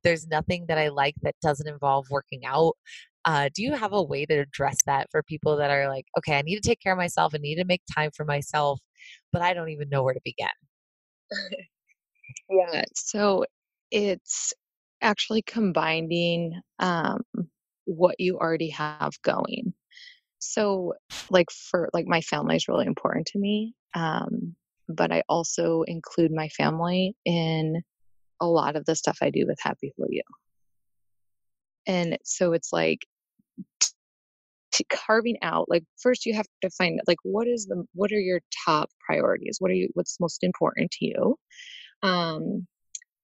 [0.03, 2.75] there's nothing that i like that doesn't involve working out
[3.25, 6.39] uh, do you have a way to address that for people that are like, okay,
[6.39, 8.81] I need to take care of myself, I need to make time for myself,
[9.33, 10.49] but I don't even know where to begin?
[12.51, 13.45] yeah, so
[13.91, 14.55] it's
[15.03, 17.21] actually combining um,
[17.85, 19.75] what you already have going.
[20.39, 20.95] So,
[21.31, 24.55] like for like my family is really important to me, um,
[24.89, 27.83] but I also include my family in
[28.41, 30.23] a lot of the stuff I do with Happy Whole You.
[31.87, 33.07] And so it's like
[34.91, 38.41] carving out like first you have to find like what is the what are your
[38.65, 39.57] top priorities?
[39.59, 41.37] What are you what's most important to you?
[42.03, 42.67] Um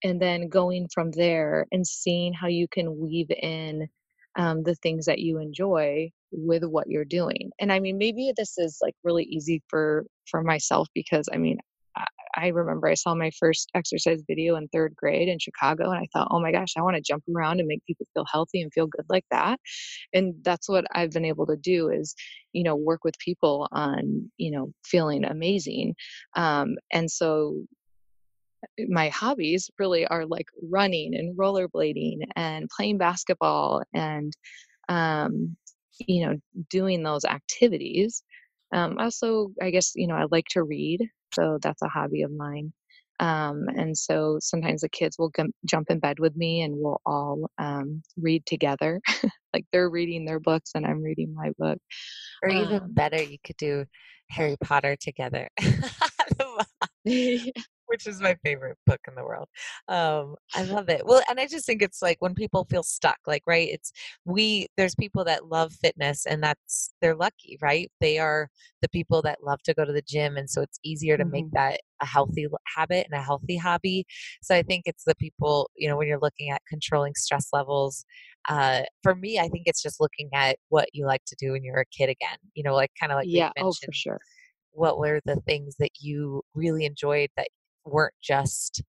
[0.03, 3.88] and then going from there and seeing how you can weave in
[4.37, 7.50] um, the things that you enjoy with what you're doing.
[7.61, 11.59] And i mean maybe this is like really easy for for myself because i mean
[12.37, 16.09] I remember I saw my first exercise video in third grade in Chicago, and I
[16.13, 18.73] thought, oh my gosh, I want to jump around and make people feel healthy and
[18.73, 19.61] feel good like that.
[20.13, 22.15] And that's what I've been able to do is,
[22.53, 25.95] you know, work with people on, you know, feeling amazing.
[26.35, 27.65] Um, and so
[28.89, 34.33] my hobbies really are like running and rollerblading and playing basketball and
[34.89, 35.57] um,
[35.99, 36.37] you know
[36.71, 38.23] doing those activities
[38.75, 41.01] um, also i guess you know i like to read
[41.35, 42.73] so that's a hobby of mine.
[43.21, 47.01] Um, and so sometimes the kids will g- jump in bed with me and we'll
[47.07, 49.01] all um, read together.
[49.53, 51.79] like they're reading their books and I'm reading my book.
[52.43, 53.85] Or even um, better, you could do
[54.31, 55.49] Harry Potter together.
[57.87, 59.49] which is my favorite book in the world.
[59.88, 61.03] Um, I love it.
[61.05, 63.68] Well, and I just think it's like when people feel stuck, like, right?
[63.70, 63.92] It's
[64.25, 67.90] we, there's people that love fitness and that's, they're lucky, right?
[68.01, 68.49] They are
[68.83, 70.37] the people that love to go to the gym.
[70.37, 71.33] And so it's easier to mm-hmm.
[71.33, 74.07] make that a healthy habit and a healthy hobby.
[74.42, 78.05] So I think it's the people, you know, when you're looking at controlling stress levels,
[78.49, 81.64] uh, for me, I think it's just looking at what you like to do when
[81.64, 84.20] you're a kid again, you know, like kind of like, yeah, oh, for sure
[84.75, 87.49] what were the things that you really enjoyed that
[87.85, 88.83] weren't just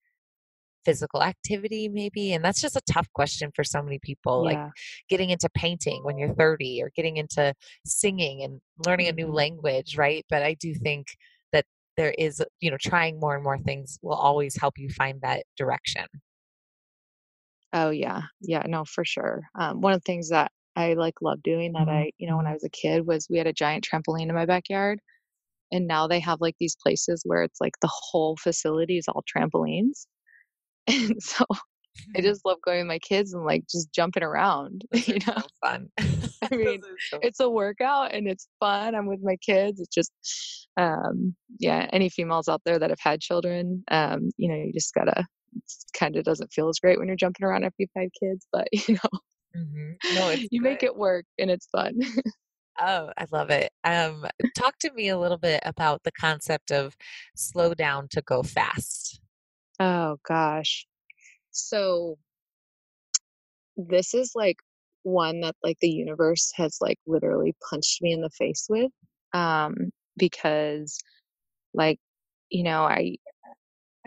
[0.86, 4.64] physical activity maybe and that's just a tough question for so many people yeah.
[4.64, 4.72] like
[5.10, 7.54] getting into painting when you're 30 or getting into
[7.86, 9.34] singing and learning a new mm-hmm.
[9.34, 11.08] language right but i do think
[11.52, 11.66] that
[11.98, 15.44] there is you know trying more and more things will always help you find that
[15.58, 16.06] direction
[17.74, 21.42] oh yeah yeah no for sure um, one of the things that i like love
[21.42, 21.98] doing that mm-hmm.
[21.98, 24.36] i you know when i was a kid was we had a giant trampoline in
[24.36, 25.00] my backyard
[25.72, 29.24] and now they have like these places where it's like the whole facility is all
[29.36, 30.06] trampolines
[30.88, 31.46] and so
[32.16, 34.84] I just love going with my kids and like just jumping around.
[34.94, 35.90] you know, so fun.
[35.98, 38.96] I mean, so it's a workout and it's fun.
[38.96, 39.80] I'm with my kids.
[39.80, 40.12] It's just,
[40.78, 41.88] um, yeah.
[41.94, 45.26] Any females out there that have had children, um, you know, you just gotta
[45.98, 48.68] kind of doesn't feel as great when you're jumping around after you've had kids, but
[48.74, 49.20] you know,
[49.56, 50.16] Mm-hmm.
[50.16, 52.00] No, it's you make it work and it's fun.
[52.80, 53.72] Oh, I love it.
[53.84, 54.26] Um,
[54.58, 56.96] talk to me a little bit about the concept of
[57.36, 59.22] slow down to go fast.
[59.80, 60.86] oh gosh.
[61.52, 62.18] So
[63.78, 64.58] this is like
[65.04, 68.92] one that like the universe has like literally punched me in the face with.
[69.34, 70.98] Um, because
[71.74, 72.00] like,
[72.50, 73.18] you know, I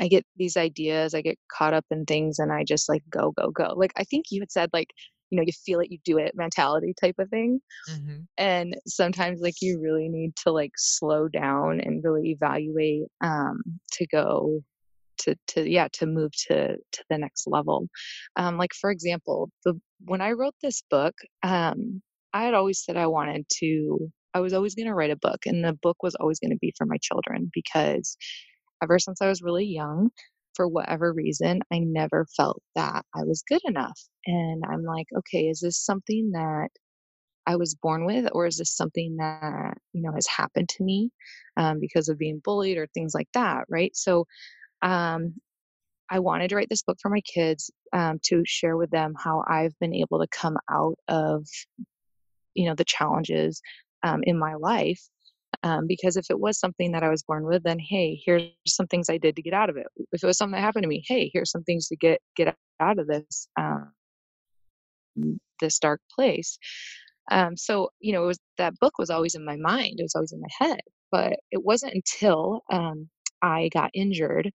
[0.00, 3.32] I get these ideas, I get caught up in things and I just like go,
[3.32, 3.74] go, go.
[3.76, 4.90] Like I think you had said like,
[5.30, 7.60] you know, you feel it, you do it mentality type of thing.
[7.86, 13.62] hmm And sometimes like you really need to like slow down and really evaluate um
[13.92, 14.62] to go
[15.18, 17.88] to to yeah, to move to to the next level.
[18.36, 19.74] Um like for example, the
[20.06, 24.52] when I wrote this book, um I had always said I wanted to I was
[24.52, 26.86] always going to write a book and the book was always going to be for
[26.86, 28.16] my children because
[28.82, 30.10] ever since I was really young,
[30.58, 33.98] for whatever reason, I never felt that I was good enough.
[34.26, 36.70] And I'm like, okay, is this something that
[37.46, 41.10] I was born with, or is this something that, you know, has happened to me
[41.56, 43.66] um, because of being bullied or things like that?
[43.70, 43.94] Right.
[43.94, 44.26] So
[44.82, 45.34] um,
[46.10, 49.44] I wanted to write this book for my kids um, to share with them how
[49.48, 51.46] I've been able to come out of,
[52.54, 53.62] you know, the challenges
[54.02, 55.00] um, in my life
[55.62, 58.86] um, because if it was something that I was born with, then hey, here's some
[58.86, 59.86] things I did to get out of it.
[60.12, 62.54] If it was something that happened to me, hey, here's some things to get get
[62.80, 63.92] out of this um,
[65.60, 66.58] this dark place.
[67.30, 69.96] Um, so you know, it was that book was always in my mind.
[69.98, 70.80] It was always in my head.
[71.10, 73.08] But it wasn't until um,
[73.42, 74.50] I got injured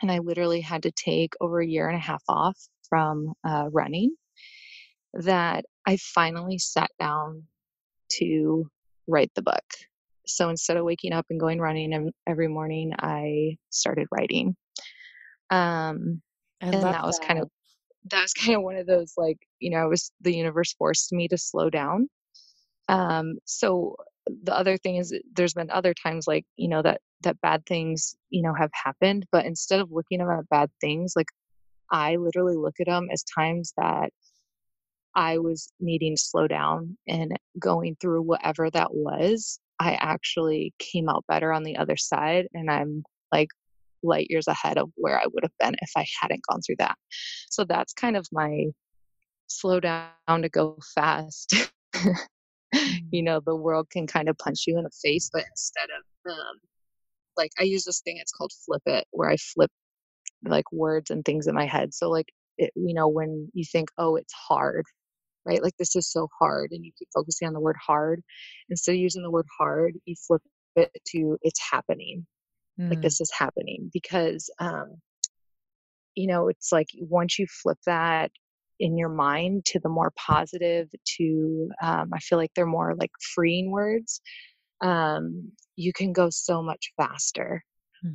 [0.00, 3.68] and I literally had to take over a year and a half off from uh,
[3.70, 4.14] running
[5.14, 7.44] that I finally sat down
[8.12, 8.70] to
[9.06, 9.64] write the book.
[10.28, 14.56] So instead of waking up and going running every morning, I started writing.
[15.50, 16.22] Um,
[16.60, 17.48] and that was kind of
[18.10, 21.12] that was kind of one of those like you know, it was the universe forced
[21.12, 22.08] me to slow down.
[22.88, 23.96] Um, so
[24.44, 28.14] the other thing is there's been other times like you know that that bad things
[28.30, 31.28] you know have happened, but instead of looking at bad things, like
[31.90, 34.10] I literally look at them as times that
[35.14, 41.08] I was needing to slow down and going through whatever that was, I actually came
[41.08, 42.46] out better on the other side.
[42.54, 43.48] And I'm like
[44.02, 46.96] light years ahead of where I would have been if I hadn't gone through that.
[47.50, 48.66] So that's kind of my
[49.46, 51.54] slow down to go fast.
[52.74, 52.98] Mm.
[53.10, 56.32] you know, the world can kind of punch you in the face, but instead of,
[56.32, 56.58] um,
[57.36, 59.70] like, I use this thing, it's called Flip It, where I flip
[60.44, 61.94] like words and things in my head.
[61.94, 64.84] So, like, it, you know, when you think, oh, it's hard,
[65.48, 65.62] right?
[65.62, 68.22] Like this is so hard, and you keep focusing on the word hard.
[68.70, 70.42] Instead of using the word hard, you flip
[70.76, 72.26] it to it's happening.
[72.90, 73.02] Like Mm.
[73.02, 74.96] this is happening because, um,
[76.14, 78.30] you know, it's like once you flip that
[78.80, 83.12] in your mind to the more positive, to um, I feel like they're more like
[83.34, 84.20] freeing words.
[84.82, 87.64] Um, you can go so much faster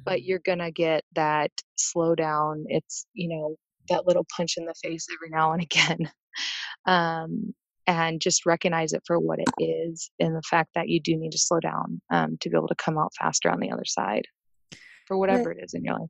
[0.06, 0.24] but Mhm.
[0.24, 2.65] you're gonna get that slow down.
[2.69, 3.58] It's, you know,
[3.89, 6.12] that little punch in the face every now and again.
[6.86, 7.54] Um,
[7.86, 11.32] and just recognize it for what it is and the fact that you do need
[11.32, 14.24] to slow down um, to be able to come out faster on the other side
[15.06, 16.10] for whatever it is in your life.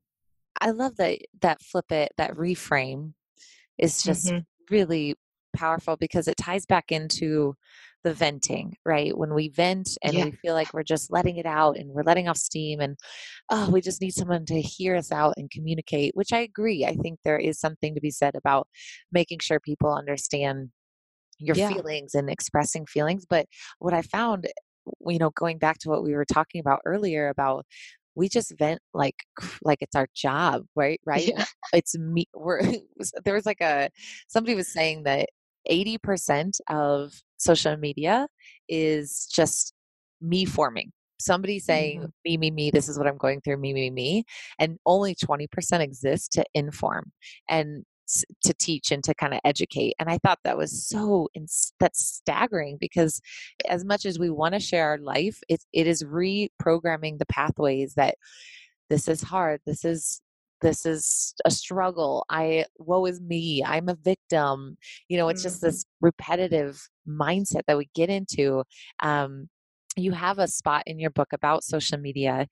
[0.61, 3.13] I love that that flip it, that reframe
[3.77, 5.15] is just hmm really
[5.55, 7.55] powerful because it ties back into
[8.03, 9.17] the venting, right?
[9.17, 10.25] When we vent and Yeah.
[10.25, 12.97] we feel like we're just letting it out and we're letting off steam and
[13.49, 16.85] oh, we just need someone to hear us out and communicate, which I agree.
[16.85, 18.67] I think there is something to be said about
[19.11, 20.69] making sure people understand
[21.39, 21.69] your Yeah.
[21.69, 23.25] feelings and expressing feelings.
[23.29, 23.47] But
[23.79, 24.47] what I found,
[25.07, 27.65] you know, going back to what we were talking about earlier about
[28.15, 29.15] we just vent like
[29.63, 30.99] like it's our job, right?
[31.05, 31.27] Right?
[31.27, 31.45] Yeah.
[31.73, 32.27] It's me.
[32.33, 32.61] We're
[33.25, 33.89] there was like a
[34.27, 35.29] somebody was saying that
[35.67, 38.27] eighty percent of social media
[38.69, 39.73] is just
[40.21, 40.91] me forming.
[41.19, 42.71] Somebody saying hmm me, me, me.
[42.71, 43.57] This is what I'm going through.
[43.57, 44.25] Me, me, me,
[44.59, 47.11] and only twenty percent exists to inform
[47.47, 47.85] and
[48.43, 49.93] to teach and to kind of educate.
[49.99, 51.29] And I thought that was so
[51.79, 53.21] that's staggering because
[53.67, 57.93] as much as we want to share our life, it it is reprogramming the pathways
[57.95, 58.15] that
[58.89, 59.61] this is hard.
[59.65, 60.21] This is
[60.63, 62.25] this is a struggle.
[62.29, 63.63] I woe is me.
[63.65, 64.77] I'm a victim.
[65.09, 68.63] You know, it's just hmm this repetitive mindset that we get into.
[69.03, 69.49] Um,
[69.97, 72.47] you have a spot in your book about social media.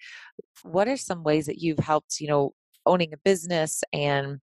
[0.64, 2.54] What are some ways that you've helped, you know,
[2.86, 4.40] owning a business and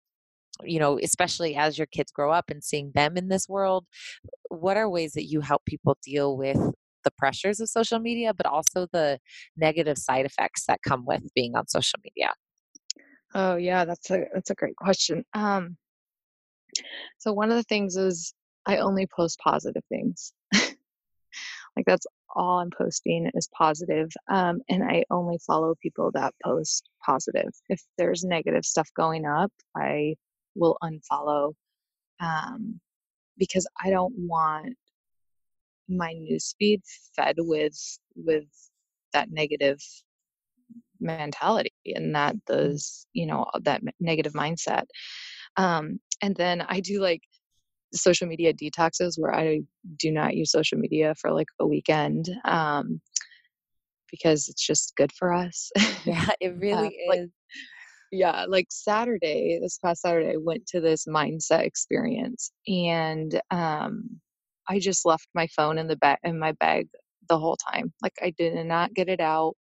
[0.63, 3.85] you know, especially as your kids grow up and seeing them in this world,
[4.49, 6.57] what are ways that you help people deal with
[7.03, 9.19] the pressures of social media, but also the
[9.57, 12.33] negative side effects that come with being on social media?
[13.33, 15.25] Oh yeah, that's a that's a great question.
[15.33, 15.77] Um,
[17.17, 18.33] so one of the things is
[18.65, 20.33] I only post positive things.
[20.53, 22.05] like that's
[22.35, 24.11] all I'm posting is positive.
[24.29, 27.49] Um, and I only follow people that post positive.
[27.69, 30.15] If there's negative stuff going up, I
[30.55, 31.53] will unfollow
[32.19, 32.79] um,
[33.37, 34.75] because I don't want
[35.89, 36.81] my newsfeed
[37.15, 37.77] fed with
[38.15, 38.45] with
[39.11, 39.79] that negative
[40.99, 44.85] mentality and that those you know that negative mindset.
[45.57, 47.21] Um and then i do like
[47.93, 49.59] social media detoxes where i
[49.97, 52.99] do not use social media for like a weekend um
[54.09, 55.71] because it's just good for us.
[56.05, 57.19] Yeah it really uh, is.
[57.19, 57.29] like,
[58.11, 64.09] yeah like saturday this past saturday i went to this mindset experience and um
[64.69, 66.87] i just left my phone in the bag in my bag
[67.29, 67.93] the whole time.
[68.01, 69.55] Like i did not get it out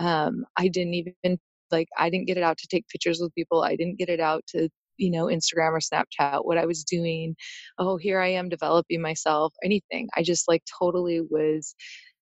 [0.00, 1.38] um, I didn't even
[1.70, 3.62] like I didn't get it out to take pictures with people.
[3.62, 6.44] I didn't get it out to you know Instagram or Snapchat.
[6.44, 7.36] What I was doing,
[7.78, 9.54] oh here I am developing myself.
[9.64, 10.08] Anything.
[10.16, 11.74] I just like totally was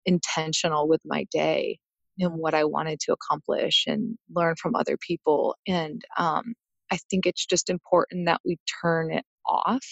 [0.07, 1.79] intentional with my day
[2.19, 5.57] and what I wanted to accomplish and learn from other people.
[5.67, 6.55] And um,
[6.93, 9.87] I think it's just important that we turn it off.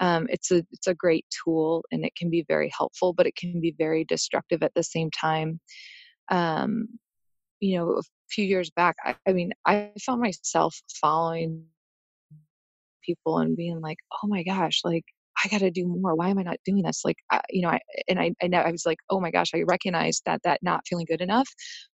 [0.00, 3.36] Um, it's a it's a great tool and it can be very helpful, but it
[3.36, 5.60] can be very destructive at the same time
[6.30, 6.88] um,
[7.60, 11.64] you know, a few years back, I, I mean, I found myself following
[13.04, 15.04] people and being like, oh my gosh, like
[15.42, 16.14] I got to do more.
[16.14, 17.02] Why am I not doing this?
[17.04, 19.62] Like, I, you know, I, and I, I, I was like, oh my gosh, I
[19.62, 21.48] recognized that that not feeling good enough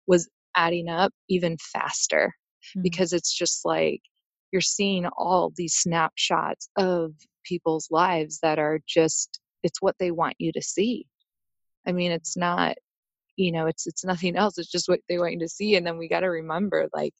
[0.06, 2.26] was adding up even faster
[2.76, 2.82] mm-hmm.
[2.82, 4.00] because it's just like
[4.52, 7.12] you're seeing all these snapshots of
[7.44, 11.06] people's lives that are just, it's what they want you to see.
[11.86, 12.76] I mean, it's not,
[13.40, 15.86] you know it's it's nothing else it's just what they want you to see and
[15.86, 17.14] then we got to remember like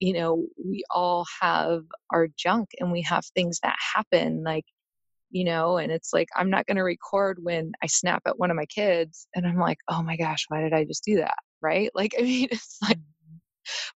[0.00, 1.82] you know we all have
[2.12, 4.64] our junk and we have things that happen like
[5.30, 8.50] you know and it's like i'm not going to record when i snap at one
[8.50, 11.38] of my kids and i'm like oh my gosh why did i just do that
[11.62, 13.36] right like i mean it's like mm-hmm.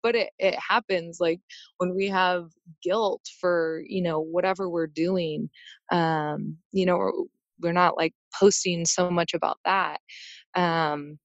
[0.02, 1.40] but it, it happens like
[1.78, 2.50] when we have
[2.82, 5.48] guilt for you know whatever we're doing
[5.92, 7.12] um you know we're,
[7.60, 10.00] we're not like posting so much about that
[10.54, 11.18] um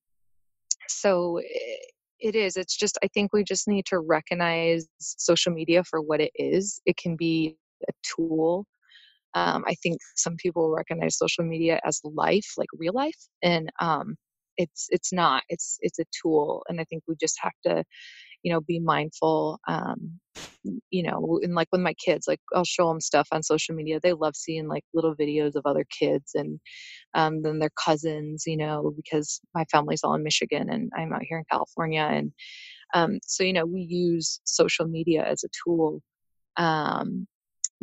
[0.88, 1.76] so eh,
[2.20, 6.20] it is it's just i think we just need to recognize social media for what
[6.20, 6.80] it is.
[6.86, 7.56] It can be
[7.88, 8.66] a tool.
[9.34, 14.14] Um, i think some people recognize social media as life like real life and um,
[14.56, 17.84] it's it's not it's it's a tool and i think we just have to
[18.44, 20.20] you know be mindful um,
[20.90, 23.98] you know and like with my kids like i'll show them stuff on social media
[24.02, 26.60] they love seeing like little videos of other kids and
[27.14, 31.22] um, then their cousins you know because my family's all in michigan and i'm out
[31.28, 32.32] here in california and
[32.94, 36.00] um, so you know we use social media as a tool
[36.56, 37.26] um,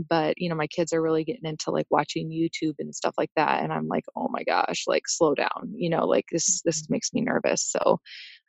[0.10, 3.32] but you know my kids are really getting into like watching youtube and stuff like
[3.36, 6.84] that and i'm like oh my gosh like slow down you know like this this
[6.84, 6.94] mm-hmm.
[6.94, 8.00] makes me nervous so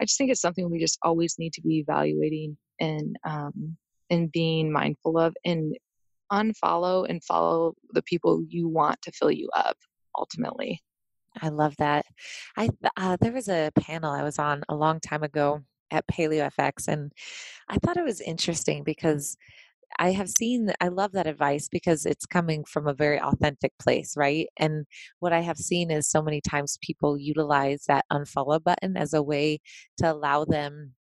[0.00, 3.76] i just think it's something we just always need to be evaluating and um
[4.10, 5.76] and being mindful of and
[6.32, 9.76] unfollow and follow the people you want to fill you up
[10.16, 10.80] ultimately
[11.40, 12.04] i love that
[12.56, 16.50] i uh, there was a panel i was on a long time ago at paleo
[16.58, 17.12] fx and
[17.68, 19.36] i thought it was interesting because
[19.98, 24.16] I have seen, I love that advice because it's coming from a very authentic place,
[24.16, 24.46] right?
[24.56, 24.86] And
[25.20, 29.22] what I have seen is so many times people utilize that unfollow button as a
[29.22, 29.60] way
[29.98, 30.94] to allow them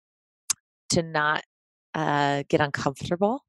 [0.89, 1.43] to not
[1.93, 3.43] uh, get uncomfortable.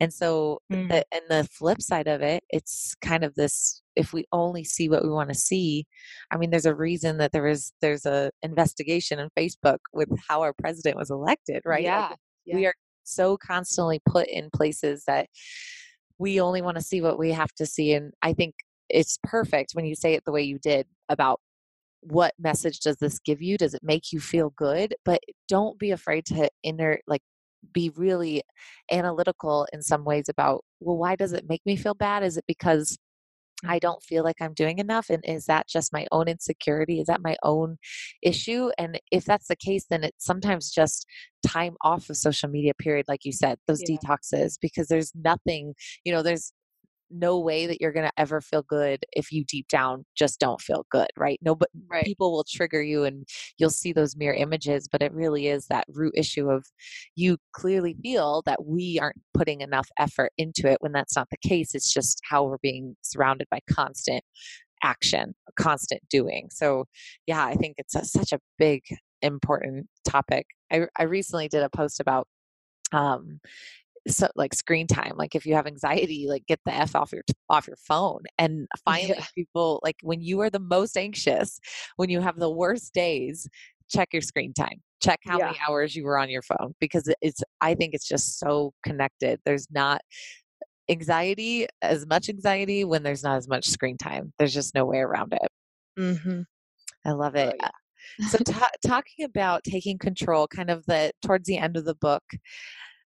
[0.00, 0.88] And so, mm.
[0.88, 4.88] the, and the flip side of it, it's kind of this: if we only see
[4.88, 5.86] what we want to see,
[6.30, 10.42] I mean, there's a reason that there is there's a investigation in Facebook with how
[10.42, 11.82] our president was elected, right?
[11.82, 12.08] Yeah.
[12.10, 12.56] Like, yeah.
[12.56, 12.74] We are
[13.06, 15.28] so constantly put in places that
[16.18, 17.92] we only want to see what we have to see.
[17.92, 18.54] And I think
[18.88, 21.40] it's perfect when you say it the way you did about
[22.00, 23.58] what message does this give you?
[23.58, 24.94] Does it make you feel good?
[25.04, 27.22] But don't be afraid to inner like
[27.72, 28.42] be really
[28.92, 32.44] analytical in some ways about well why does it make me feel bad is it
[32.46, 32.96] because
[33.64, 35.08] I don't feel like I'm doing enough.
[35.08, 37.00] And is that just my own insecurity?
[37.00, 37.78] Is that my own
[38.22, 38.70] issue?
[38.76, 41.06] And if that's the case, then it's sometimes just
[41.46, 43.96] time off of social media, period, like you said, those yeah.
[43.96, 46.52] detoxes, because there's nothing, you know, there's
[47.10, 50.60] no way that you're going to ever feel good if you deep down just don't
[50.60, 51.38] feel good right?
[51.42, 52.04] No but right.
[52.04, 53.26] people will trigger you and
[53.58, 56.66] you'll see those mirror images but it really is that root issue of
[57.14, 61.48] you clearly feel that we aren't putting enough effort into it when that's not the
[61.48, 61.74] case.
[61.74, 64.24] It's just how we're being surrounded by constant
[64.82, 66.48] action constant doing.
[66.50, 66.84] So
[67.26, 68.82] yeah i think it's a, such a big
[69.22, 70.46] important topic.
[70.72, 72.26] I, I recently did a post about
[72.92, 73.40] um,
[74.08, 77.22] so like screen time like if you have anxiety like get the f off your
[77.50, 79.24] off your phone and finally yeah.
[79.34, 81.58] people like when you are the most anxious
[81.96, 83.48] when you have the worst days
[83.88, 85.46] check your screen time check how yeah.
[85.46, 89.40] many hours you were on your phone because it's i think it's just so connected
[89.44, 90.00] there's not
[90.88, 94.98] anxiety as much anxiety when there's not as much screen time there's just no way
[94.98, 95.48] around it
[95.98, 96.42] mm-hmm.
[97.04, 97.72] i love it right.
[98.28, 98.54] so t-
[98.86, 102.22] talking about taking control kind of the towards the end of the book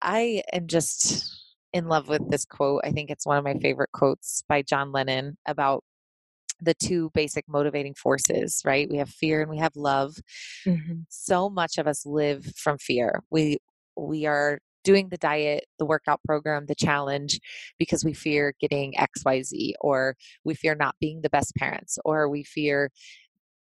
[0.03, 1.41] I am just
[1.71, 2.81] in love with this quote.
[2.83, 5.83] I think it's one of my favorite quotes by John Lennon about
[6.61, 8.89] the two basic motivating forces, right?
[8.89, 10.15] We have fear and we have love.
[10.65, 11.01] Mm-hmm.
[11.09, 13.23] So much of us live from fear.
[13.31, 13.57] We
[13.97, 17.39] we are doing the diet, the workout program, the challenge
[17.79, 22.43] because we fear getting XYZ or we fear not being the best parents or we
[22.43, 22.91] fear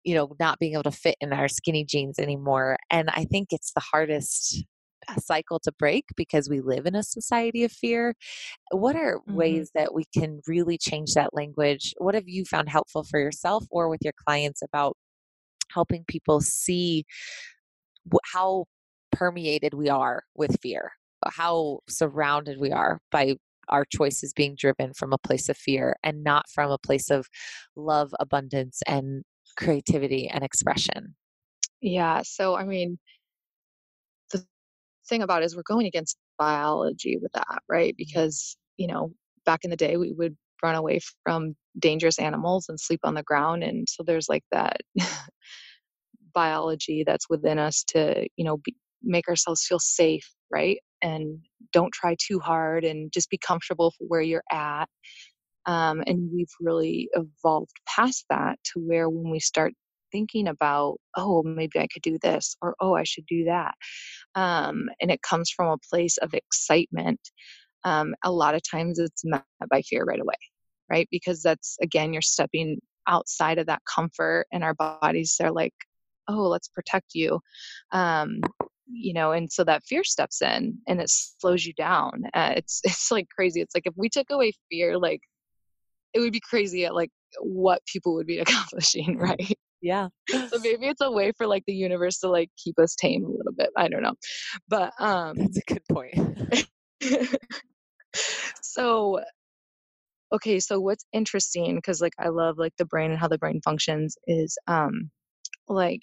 [0.02, 3.48] you know not being able to fit in our skinny jeans anymore and i think
[3.52, 4.62] it's the hardest
[5.20, 8.14] cycle to break because we live in a society of fear.
[8.70, 9.34] What are mm-hmm.
[9.34, 11.94] ways that we can really change that language?
[11.98, 14.96] What have you found helpful for yourself or with your clients about
[15.70, 17.04] helping people see
[18.32, 18.64] how
[19.12, 20.92] permeated we are with fear,
[21.24, 23.36] how surrounded we are by
[23.68, 27.26] our choices being driven from a place of fear and not from a place of
[27.76, 29.24] love, abundance, and
[29.56, 31.14] creativity and expression?
[31.80, 32.22] Yeah.
[32.24, 32.98] So, I mean,
[35.08, 37.92] thing about is we're going against biology with that, right?
[37.92, 37.96] Mm-hmm.
[37.98, 39.12] Because, you know,
[39.44, 43.22] back in the day, we would run away from dangerous animals and sleep on the
[43.22, 43.62] ground.
[43.62, 44.78] And so there's like that
[46.34, 50.78] biology that's within us to, you know, be, make ourselves feel safe, right?
[51.02, 51.40] And
[51.72, 54.86] don't try too hard and just be comfortable where you're at.
[55.66, 59.72] Um, and we've really evolved past that to where when we start
[60.14, 63.74] thinking about, oh, maybe I could do this, or oh, I should do that.
[64.36, 67.20] Um, and it comes from a place of excitement.
[67.82, 70.36] Um, a lot of times it's met by fear right away,
[70.88, 71.08] right?
[71.10, 75.74] Because that's, again, you're stepping outside of that comfort, and our bodies they're like,
[76.28, 77.40] oh, let's protect you.
[77.90, 78.40] Um,
[78.86, 82.80] you know and so that fear steps in and it slows you down uh, it's
[82.84, 85.20] it's like crazy it's like if we took away fear like
[86.12, 87.10] it would be crazy at like
[87.40, 91.74] what people would be accomplishing right yeah so maybe it's a way for like the
[91.74, 94.14] universe to like keep us tame a little bit i don't know
[94.66, 96.58] but um that's a good point
[98.62, 99.20] so
[100.32, 103.60] okay so what's interesting because like i love like the brain and how the brain
[103.62, 105.10] functions is um
[105.68, 106.00] like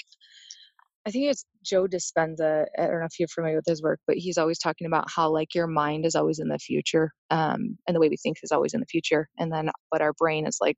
[1.04, 2.66] I think it's Joe Dispenza.
[2.78, 5.32] I don't know if you're familiar with his work, but he's always talking about how
[5.32, 8.52] like your mind is always in the future, um, and the way we think is
[8.52, 10.76] always in the future, and then but our brain is like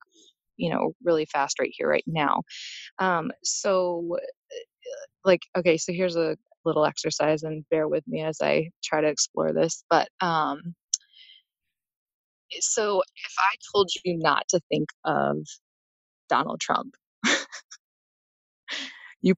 [0.57, 2.41] you know really fast right here right now.
[2.99, 6.35] Um, so uh, like okay so here's a
[6.65, 10.59] little exercise and bear with me as i try to explore this but um
[12.59, 15.37] so if i told you not to think of
[16.29, 16.95] donald trump
[19.21, 19.33] you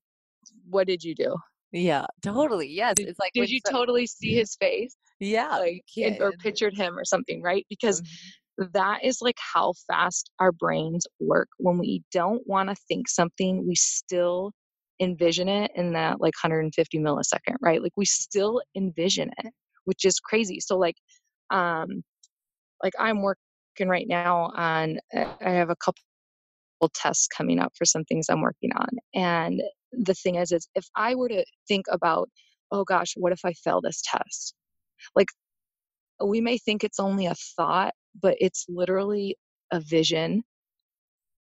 [0.70, 1.36] what did you do?
[1.72, 5.84] Yeah totally yes did, it's like did you totally see his face yeah like
[6.20, 7.66] or pictured him or something right?
[7.70, 8.16] Because mm-hmm
[8.57, 11.49] that is like how fast our brains work.
[11.57, 14.51] When we don't want to think something, we still
[15.01, 17.81] envision it in that like 150 millisecond, right?
[17.81, 19.51] Like we still envision it,
[19.85, 20.59] which is crazy.
[20.59, 20.95] So like
[21.49, 22.03] um
[22.83, 25.99] like I'm working right now on I have a couple
[26.93, 28.89] tests coming up for some things I'm working on.
[29.13, 32.29] And the thing is is if I were to think about,
[32.71, 34.53] oh gosh, what if I fail this test?
[35.15, 35.27] Like
[36.23, 39.38] we may think it's only a thought, but it's literally
[39.72, 40.43] a vision.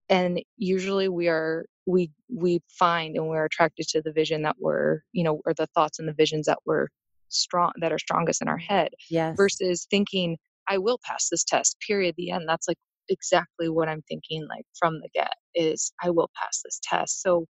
[0.10, 5.02] And usually we are we we find and we're attracted to the vision that we're
[5.12, 6.88] you know or the thoughts and the visions that we're
[7.30, 9.36] strong that are strongest in our head yes.
[9.36, 12.46] versus thinking i will pass this test period the end.
[12.48, 12.78] That's like
[13.10, 17.22] exactly what i'm thinking like from the get is i will pass this test.
[17.22, 17.46] So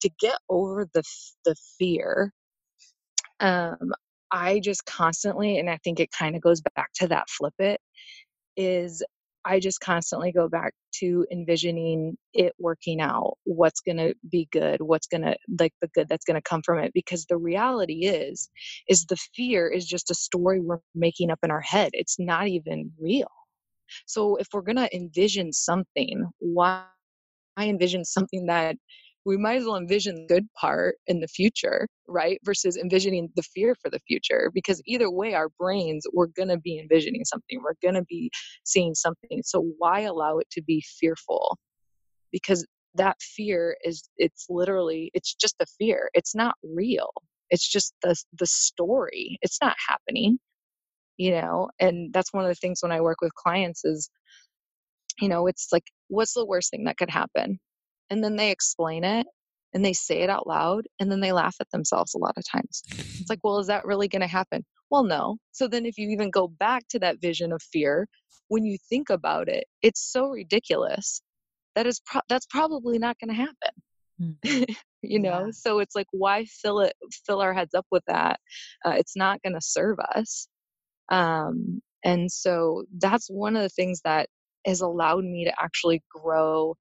[0.00, 1.02] to get over the
[1.44, 2.32] the fear
[3.40, 3.92] um
[4.30, 7.80] i just constantly and i think it kind of goes back to that flip it
[8.58, 9.02] is
[9.44, 14.82] I just constantly go back to envisioning it working out, what's going to be good,
[14.82, 18.06] what's going to like the good that's going to come from it because the reality
[18.06, 18.50] is
[18.88, 21.90] is the fear is just a story we're making up in our head.
[21.94, 23.30] It's not even real.
[24.06, 26.84] So if we're going to envision something, why
[27.56, 28.76] I envision something that
[29.28, 32.40] we might as well envision the good part in the future, right?
[32.44, 34.50] Versus envisioning the fear for the future.
[34.54, 38.30] Because either way, our brains, we're going to be envisioning something, we're going to be
[38.64, 39.42] seeing something.
[39.44, 41.58] So why allow it to be fearful?
[42.32, 47.10] Because that fear is, it's literally, it's just a fear, it's not real.
[47.50, 50.38] it's just the the story it's not happening
[51.16, 54.10] you know and that's one of the things when i work with clients is
[55.20, 57.58] you know it's like what's the worst thing that could happen
[58.10, 59.26] and then they explain it
[59.74, 62.44] and they say it out loud and then they laugh at themselves a lot of
[62.50, 62.82] times.
[62.90, 64.64] It's like well is that really going to happen?
[64.90, 65.38] Well no.
[65.52, 68.06] So then if you even go back to that vision of fear
[68.48, 71.20] when you think about it it's so ridiculous
[71.74, 73.82] that is pro- that's probably not going to happen.
[74.20, 74.72] Mm-hmm.
[75.02, 75.46] you know?
[75.46, 75.50] Yeah.
[75.52, 76.94] so it's like why fill it
[77.26, 78.40] fill our heads up with that?
[78.84, 80.48] Uh, it's not going to serve us.
[81.10, 84.28] Um, and so that's one of the things that
[84.66, 86.74] has allowed me to actually grow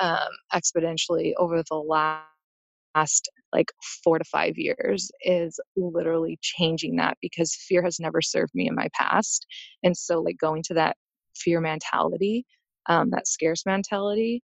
[0.00, 3.72] um, exponentially over the last like
[4.04, 8.74] four to five years is literally changing that because fear has never served me in
[8.74, 9.46] my past.
[9.82, 10.96] And so like going to that
[11.36, 12.44] fear mentality
[12.86, 14.42] um, that scarce mentality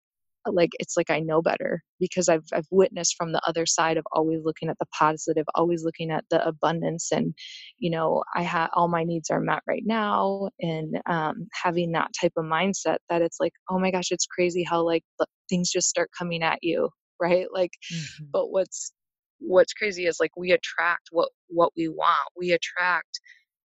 [0.47, 4.05] like it's like I know better because I've I've witnessed from the other side of
[4.13, 7.35] always looking at the positive, always looking at the abundance, and
[7.79, 12.11] you know I have all my needs are met right now, and um, having that
[12.21, 15.05] type of mindset that it's like oh my gosh, it's crazy how like
[15.49, 16.91] things just start coming at you,
[17.21, 17.47] right?
[17.53, 18.25] Like, mm-hmm.
[18.33, 18.93] but what's
[19.41, 22.29] what's crazy is like we attract what what we want.
[22.37, 23.21] We attract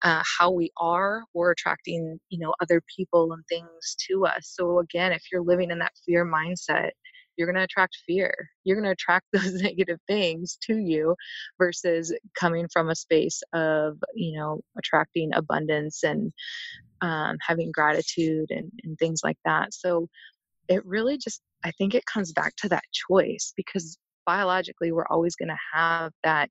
[0.02, 4.54] uh, how we are, we're attracting, you know, other people and things to us.
[4.58, 6.90] So again, if you're living in that fear mindset,
[7.36, 8.32] you're going to attract fear.
[8.64, 11.14] You're going to attract those negative things to you
[11.58, 16.32] versus coming from a space of, you know, attracting abundance and
[17.02, 19.72] um, having gratitude and, and things like that.
[19.72, 20.08] So
[20.70, 25.36] it really just, I think it comes back to that choice because biologically we're always
[25.36, 26.48] going to have that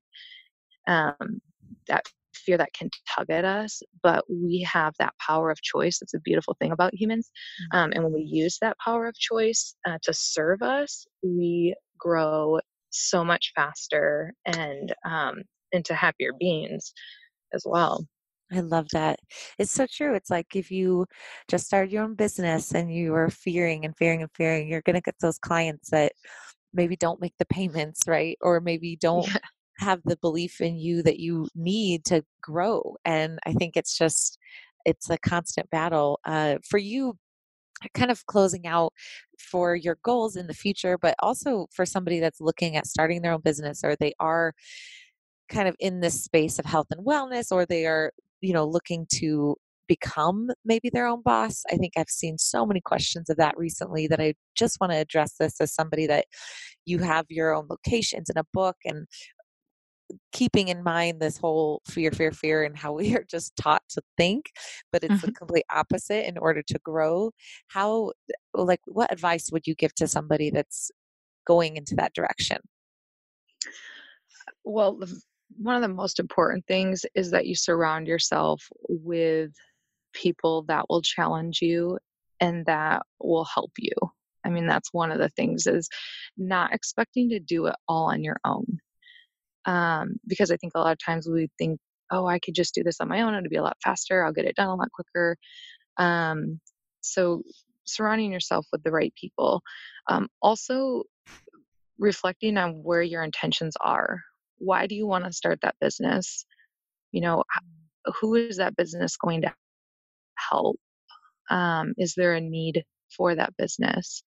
[0.86, 1.40] um,
[1.88, 2.04] that
[2.34, 5.98] fear that can tug at us, but we have that power of choice.
[5.98, 7.30] That's a beautiful thing about humans.
[7.74, 7.78] Mm-hmm.
[7.78, 12.58] Um, and when we use that power of choice uh, to serve us, we grow
[12.90, 15.42] so much faster and um,
[15.72, 16.92] into happier beings
[17.52, 18.06] as well.
[18.52, 19.20] I love that.
[19.58, 20.14] It's so true.
[20.14, 21.06] It's like if you
[21.48, 24.94] just started your own business and you are fearing and fearing and fearing, you're going
[24.94, 26.12] to get those clients that
[26.74, 28.36] maybe don't make the payments, right?
[28.40, 29.38] Or maybe don't yeah
[29.80, 32.96] have the belief in you that you need to grow.
[33.04, 34.38] And I think it's just,
[34.84, 36.20] it's a constant battle.
[36.24, 37.16] Uh, for you,
[37.94, 38.92] kind of closing out
[39.38, 43.32] for your goals in the future, but also for somebody that's looking at starting their
[43.32, 44.52] own business or they are
[45.48, 49.06] kind of in this space of health and wellness or they are, you know, looking
[49.14, 49.56] to
[49.88, 51.64] become maybe their own boss.
[51.70, 54.98] I think I've seen so many questions of that recently that I just want to
[54.98, 56.26] address this as somebody that
[56.86, 59.06] you have your own locations in a book and
[60.32, 64.02] keeping in mind this whole fear, fear, fear, and how we are just taught to
[64.16, 64.46] think,
[64.92, 65.26] but it's mm-hmm.
[65.26, 67.32] the complete opposite in order to grow.
[67.68, 68.12] How,
[68.54, 70.90] like, what advice would you give to somebody that's
[71.46, 72.58] going into that direction?
[74.64, 75.00] Well,
[75.56, 79.50] one of the most important things is that you surround yourself with
[80.12, 81.98] people that will challenge you
[82.40, 83.92] and that will help you.
[84.44, 85.88] I mean, that's one of the things is
[86.36, 88.78] not expecting to do it all on your own
[89.66, 91.78] um, because I think a lot of times we think,
[92.10, 93.34] oh, I could just do this on my own.
[93.34, 94.24] It'll be a lot faster.
[94.24, 95.36] I'll get it done a lot quicker.
[95.96, 96.60] Um,
[97.02, 97.42] so
[97.84, 99.62] surrounding yourself with the right people.
[100.08, 101.04] Um, also
[101.98, 104.20] reflecting on where your intentions are.
[104.60, 106.44] Why do you want to start that business?
[107.12, 107.44] You know,
[108.20, 109.52] who is that business going to
[110.36, 110.76] help?
[111.50, 112.84] Um, is there a need
[113.16, 114.22] for that business?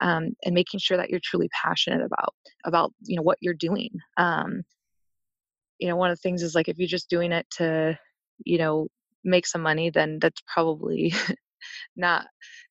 [0.00, 2.34] Um, and making sure that you're truly passionate about
[2.66, 4.62] about you know what you're doing um,
[5.78, 7.98] you know one of the things is like if you're just doing it to
[8.44, 8.88] you know
[9.24, 11.14] make some money then that's probably
[11.96, 12.26] not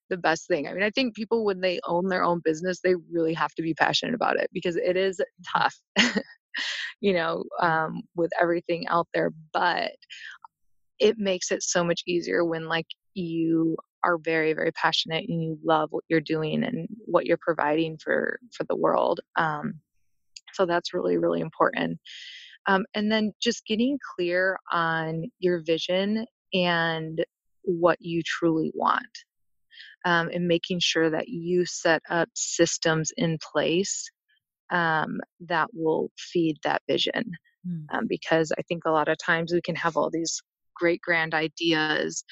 [0.10, 2.96] the best thing i mean i think people when they own their own business they
[3.12, 5.20] really have to be passionate about it because it is
[5.54, 5.76] tough
[7.02, 9.92] you know um, with everything out there but
[11.00, 15.58] it makes it so much easier when like you are very very passionate and you
[15.64, 19.74] love what you're doing and what you're providing for for the world um,
[20.54, 22.00] so that's really really important
[22.68, 27.24] um, and then just getting clear on your vision and
[27.64, 29.06] what you truly want.
[30.06, 34.08] Um, and making sure that you set up systems in place
[34.72, 37.32] um, that will feed that vision.
[37.68, 37.86] Mm.
[37.92, 40.42] Um, because I think a lot of times we can have all these
[40.76, 42.24] great grand ideas,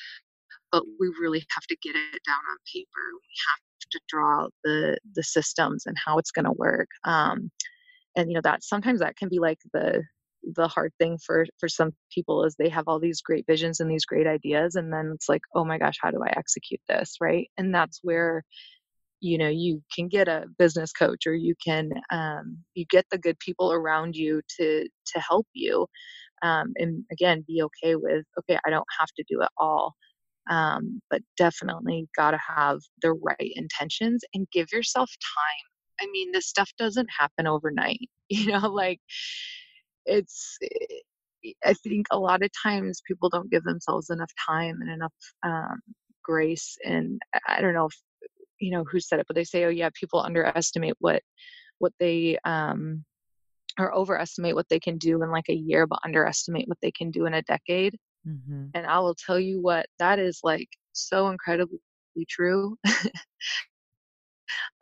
[0.71, 3.01] but we really have to get it down on paper.
[3.13, 6.89] We have to draw the the systems and how it's going to work.
[7.05, 7.49] Um,
[8.15, 10.03] and you know that sometimes that can be like the
[10.55, 13.89] the hard thing for for some people is they have all these great visions and
[13.89, 17.15] these great ideas and then it's like oh my gosh how do i execute this
[17.21, 18.43] right and that's where
[19.23, 23.17] you know you can get a business coach or you can um, you get the
[23.17, 25.87] good people around you to to help you
[26.43, 29.93] um, and again be okay with okay i don't have to do it all
[30.49, 36.05] um, but definitely got to have the right intentions and give yourself time.
[36.05, 38.99] I mean this stuff doesn't happen overnight you know like
[40.05, 44.89] it's eh, i think a lot of times people don't give themselves enough time and
[44.89, 45.13] enough
[45.43, 45.79] um,
[46.23, 47.93] grace and i don't know if
[48.63, 51.21] you know who said it but they say oh yeah people underestimate what
[51.79, 53.03] what they um
[53.79, 57.11] or overestimate what they can do in like a year but underestimate what they can
[57.11, 57.97] do in a decade
[58.27, 58.65] mm-hmm.
[58.73, 61.79] and i will tell you what that is like so incredibly
[62.29, 62.77] true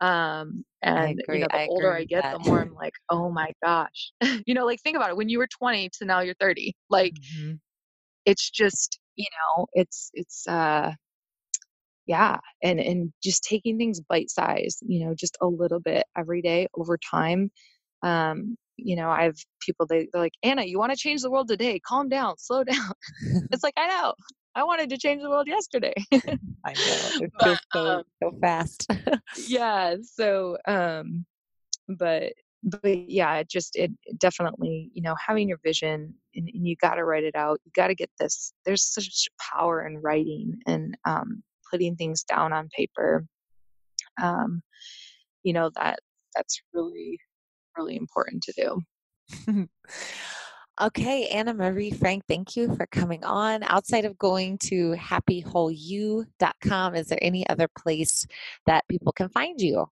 [0.00, 3.50] um and you know the I older i get the more i'm like oh my
[3.64, 4.12] gosh
[4.46, 7.14] you know like think about it when you were 20 to now you're 30 like
[7.14, 7.54] mm-hmm.
[8.26, 9.26] it's just you
[9.56, 10.92] know it's it's uh
[12.12, 16.42] yeah and and just taking things bite size you know just a little bit every
[16.42, 17.50] day over time
[18.02, 21.30] um you know i have people they, they're like anna you want to change the
[21.30, 21.80] world today?
[21.80, 22.92] Calm down slow down.
[23.50, 24.12] It's like i know
[24.54, 25.94] i wanted to change the world yesterday.
[26.12, 28.86] I know it feels so, um, so fast.
[29.48, 31.24] Yeah so um
[31.88, 36.76] but but yeah it just it definitely you know having your vision and, and you
[36.76, 40.58] got to write it out you got to get this there's such power in writing
[40.66, 41.42] and um
[41.72, 43.24] putting things down on paper
[44.20, 44.62] um,
[45.42, 46.00] you know that
[46.34, 47.18] that's really
[47.76, 49.68] really important to do.
[50.80, 53.62] Okay anna marie frank thank you for coming on.
[53.62, 58.26] Outside of going to happywholeyou.com is there any other place
[58.64, 59.84] that people can find you?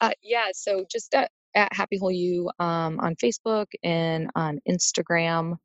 [0.00, 5.56] Uh, yeah so just at, at happy whole you um, on facebook and on instagram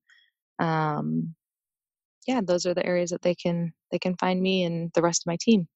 [0.59, 1.33] um,
[2.27, 5.23] yeah, those are the areas that they can they can find me and the rest
[5.23, 5.67] of my team.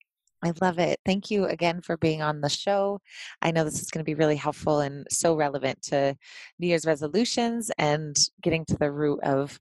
[0.43, 0.99] I love it.
[1.05, 2.99] Thank you again for being on the show.
[3.41, 6.15] I know this is going to be really helpful and so relevant to
[6.59, 9.59] New Year's resolutions and getting to the root of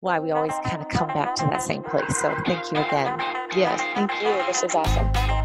[0.00, 2.16] why we always kind of come back to that same place.
[2.20, 3.18] So thank you again.
[3.56, 4.46] Yes, thank you.
[4.46, 5.43] This is awesome.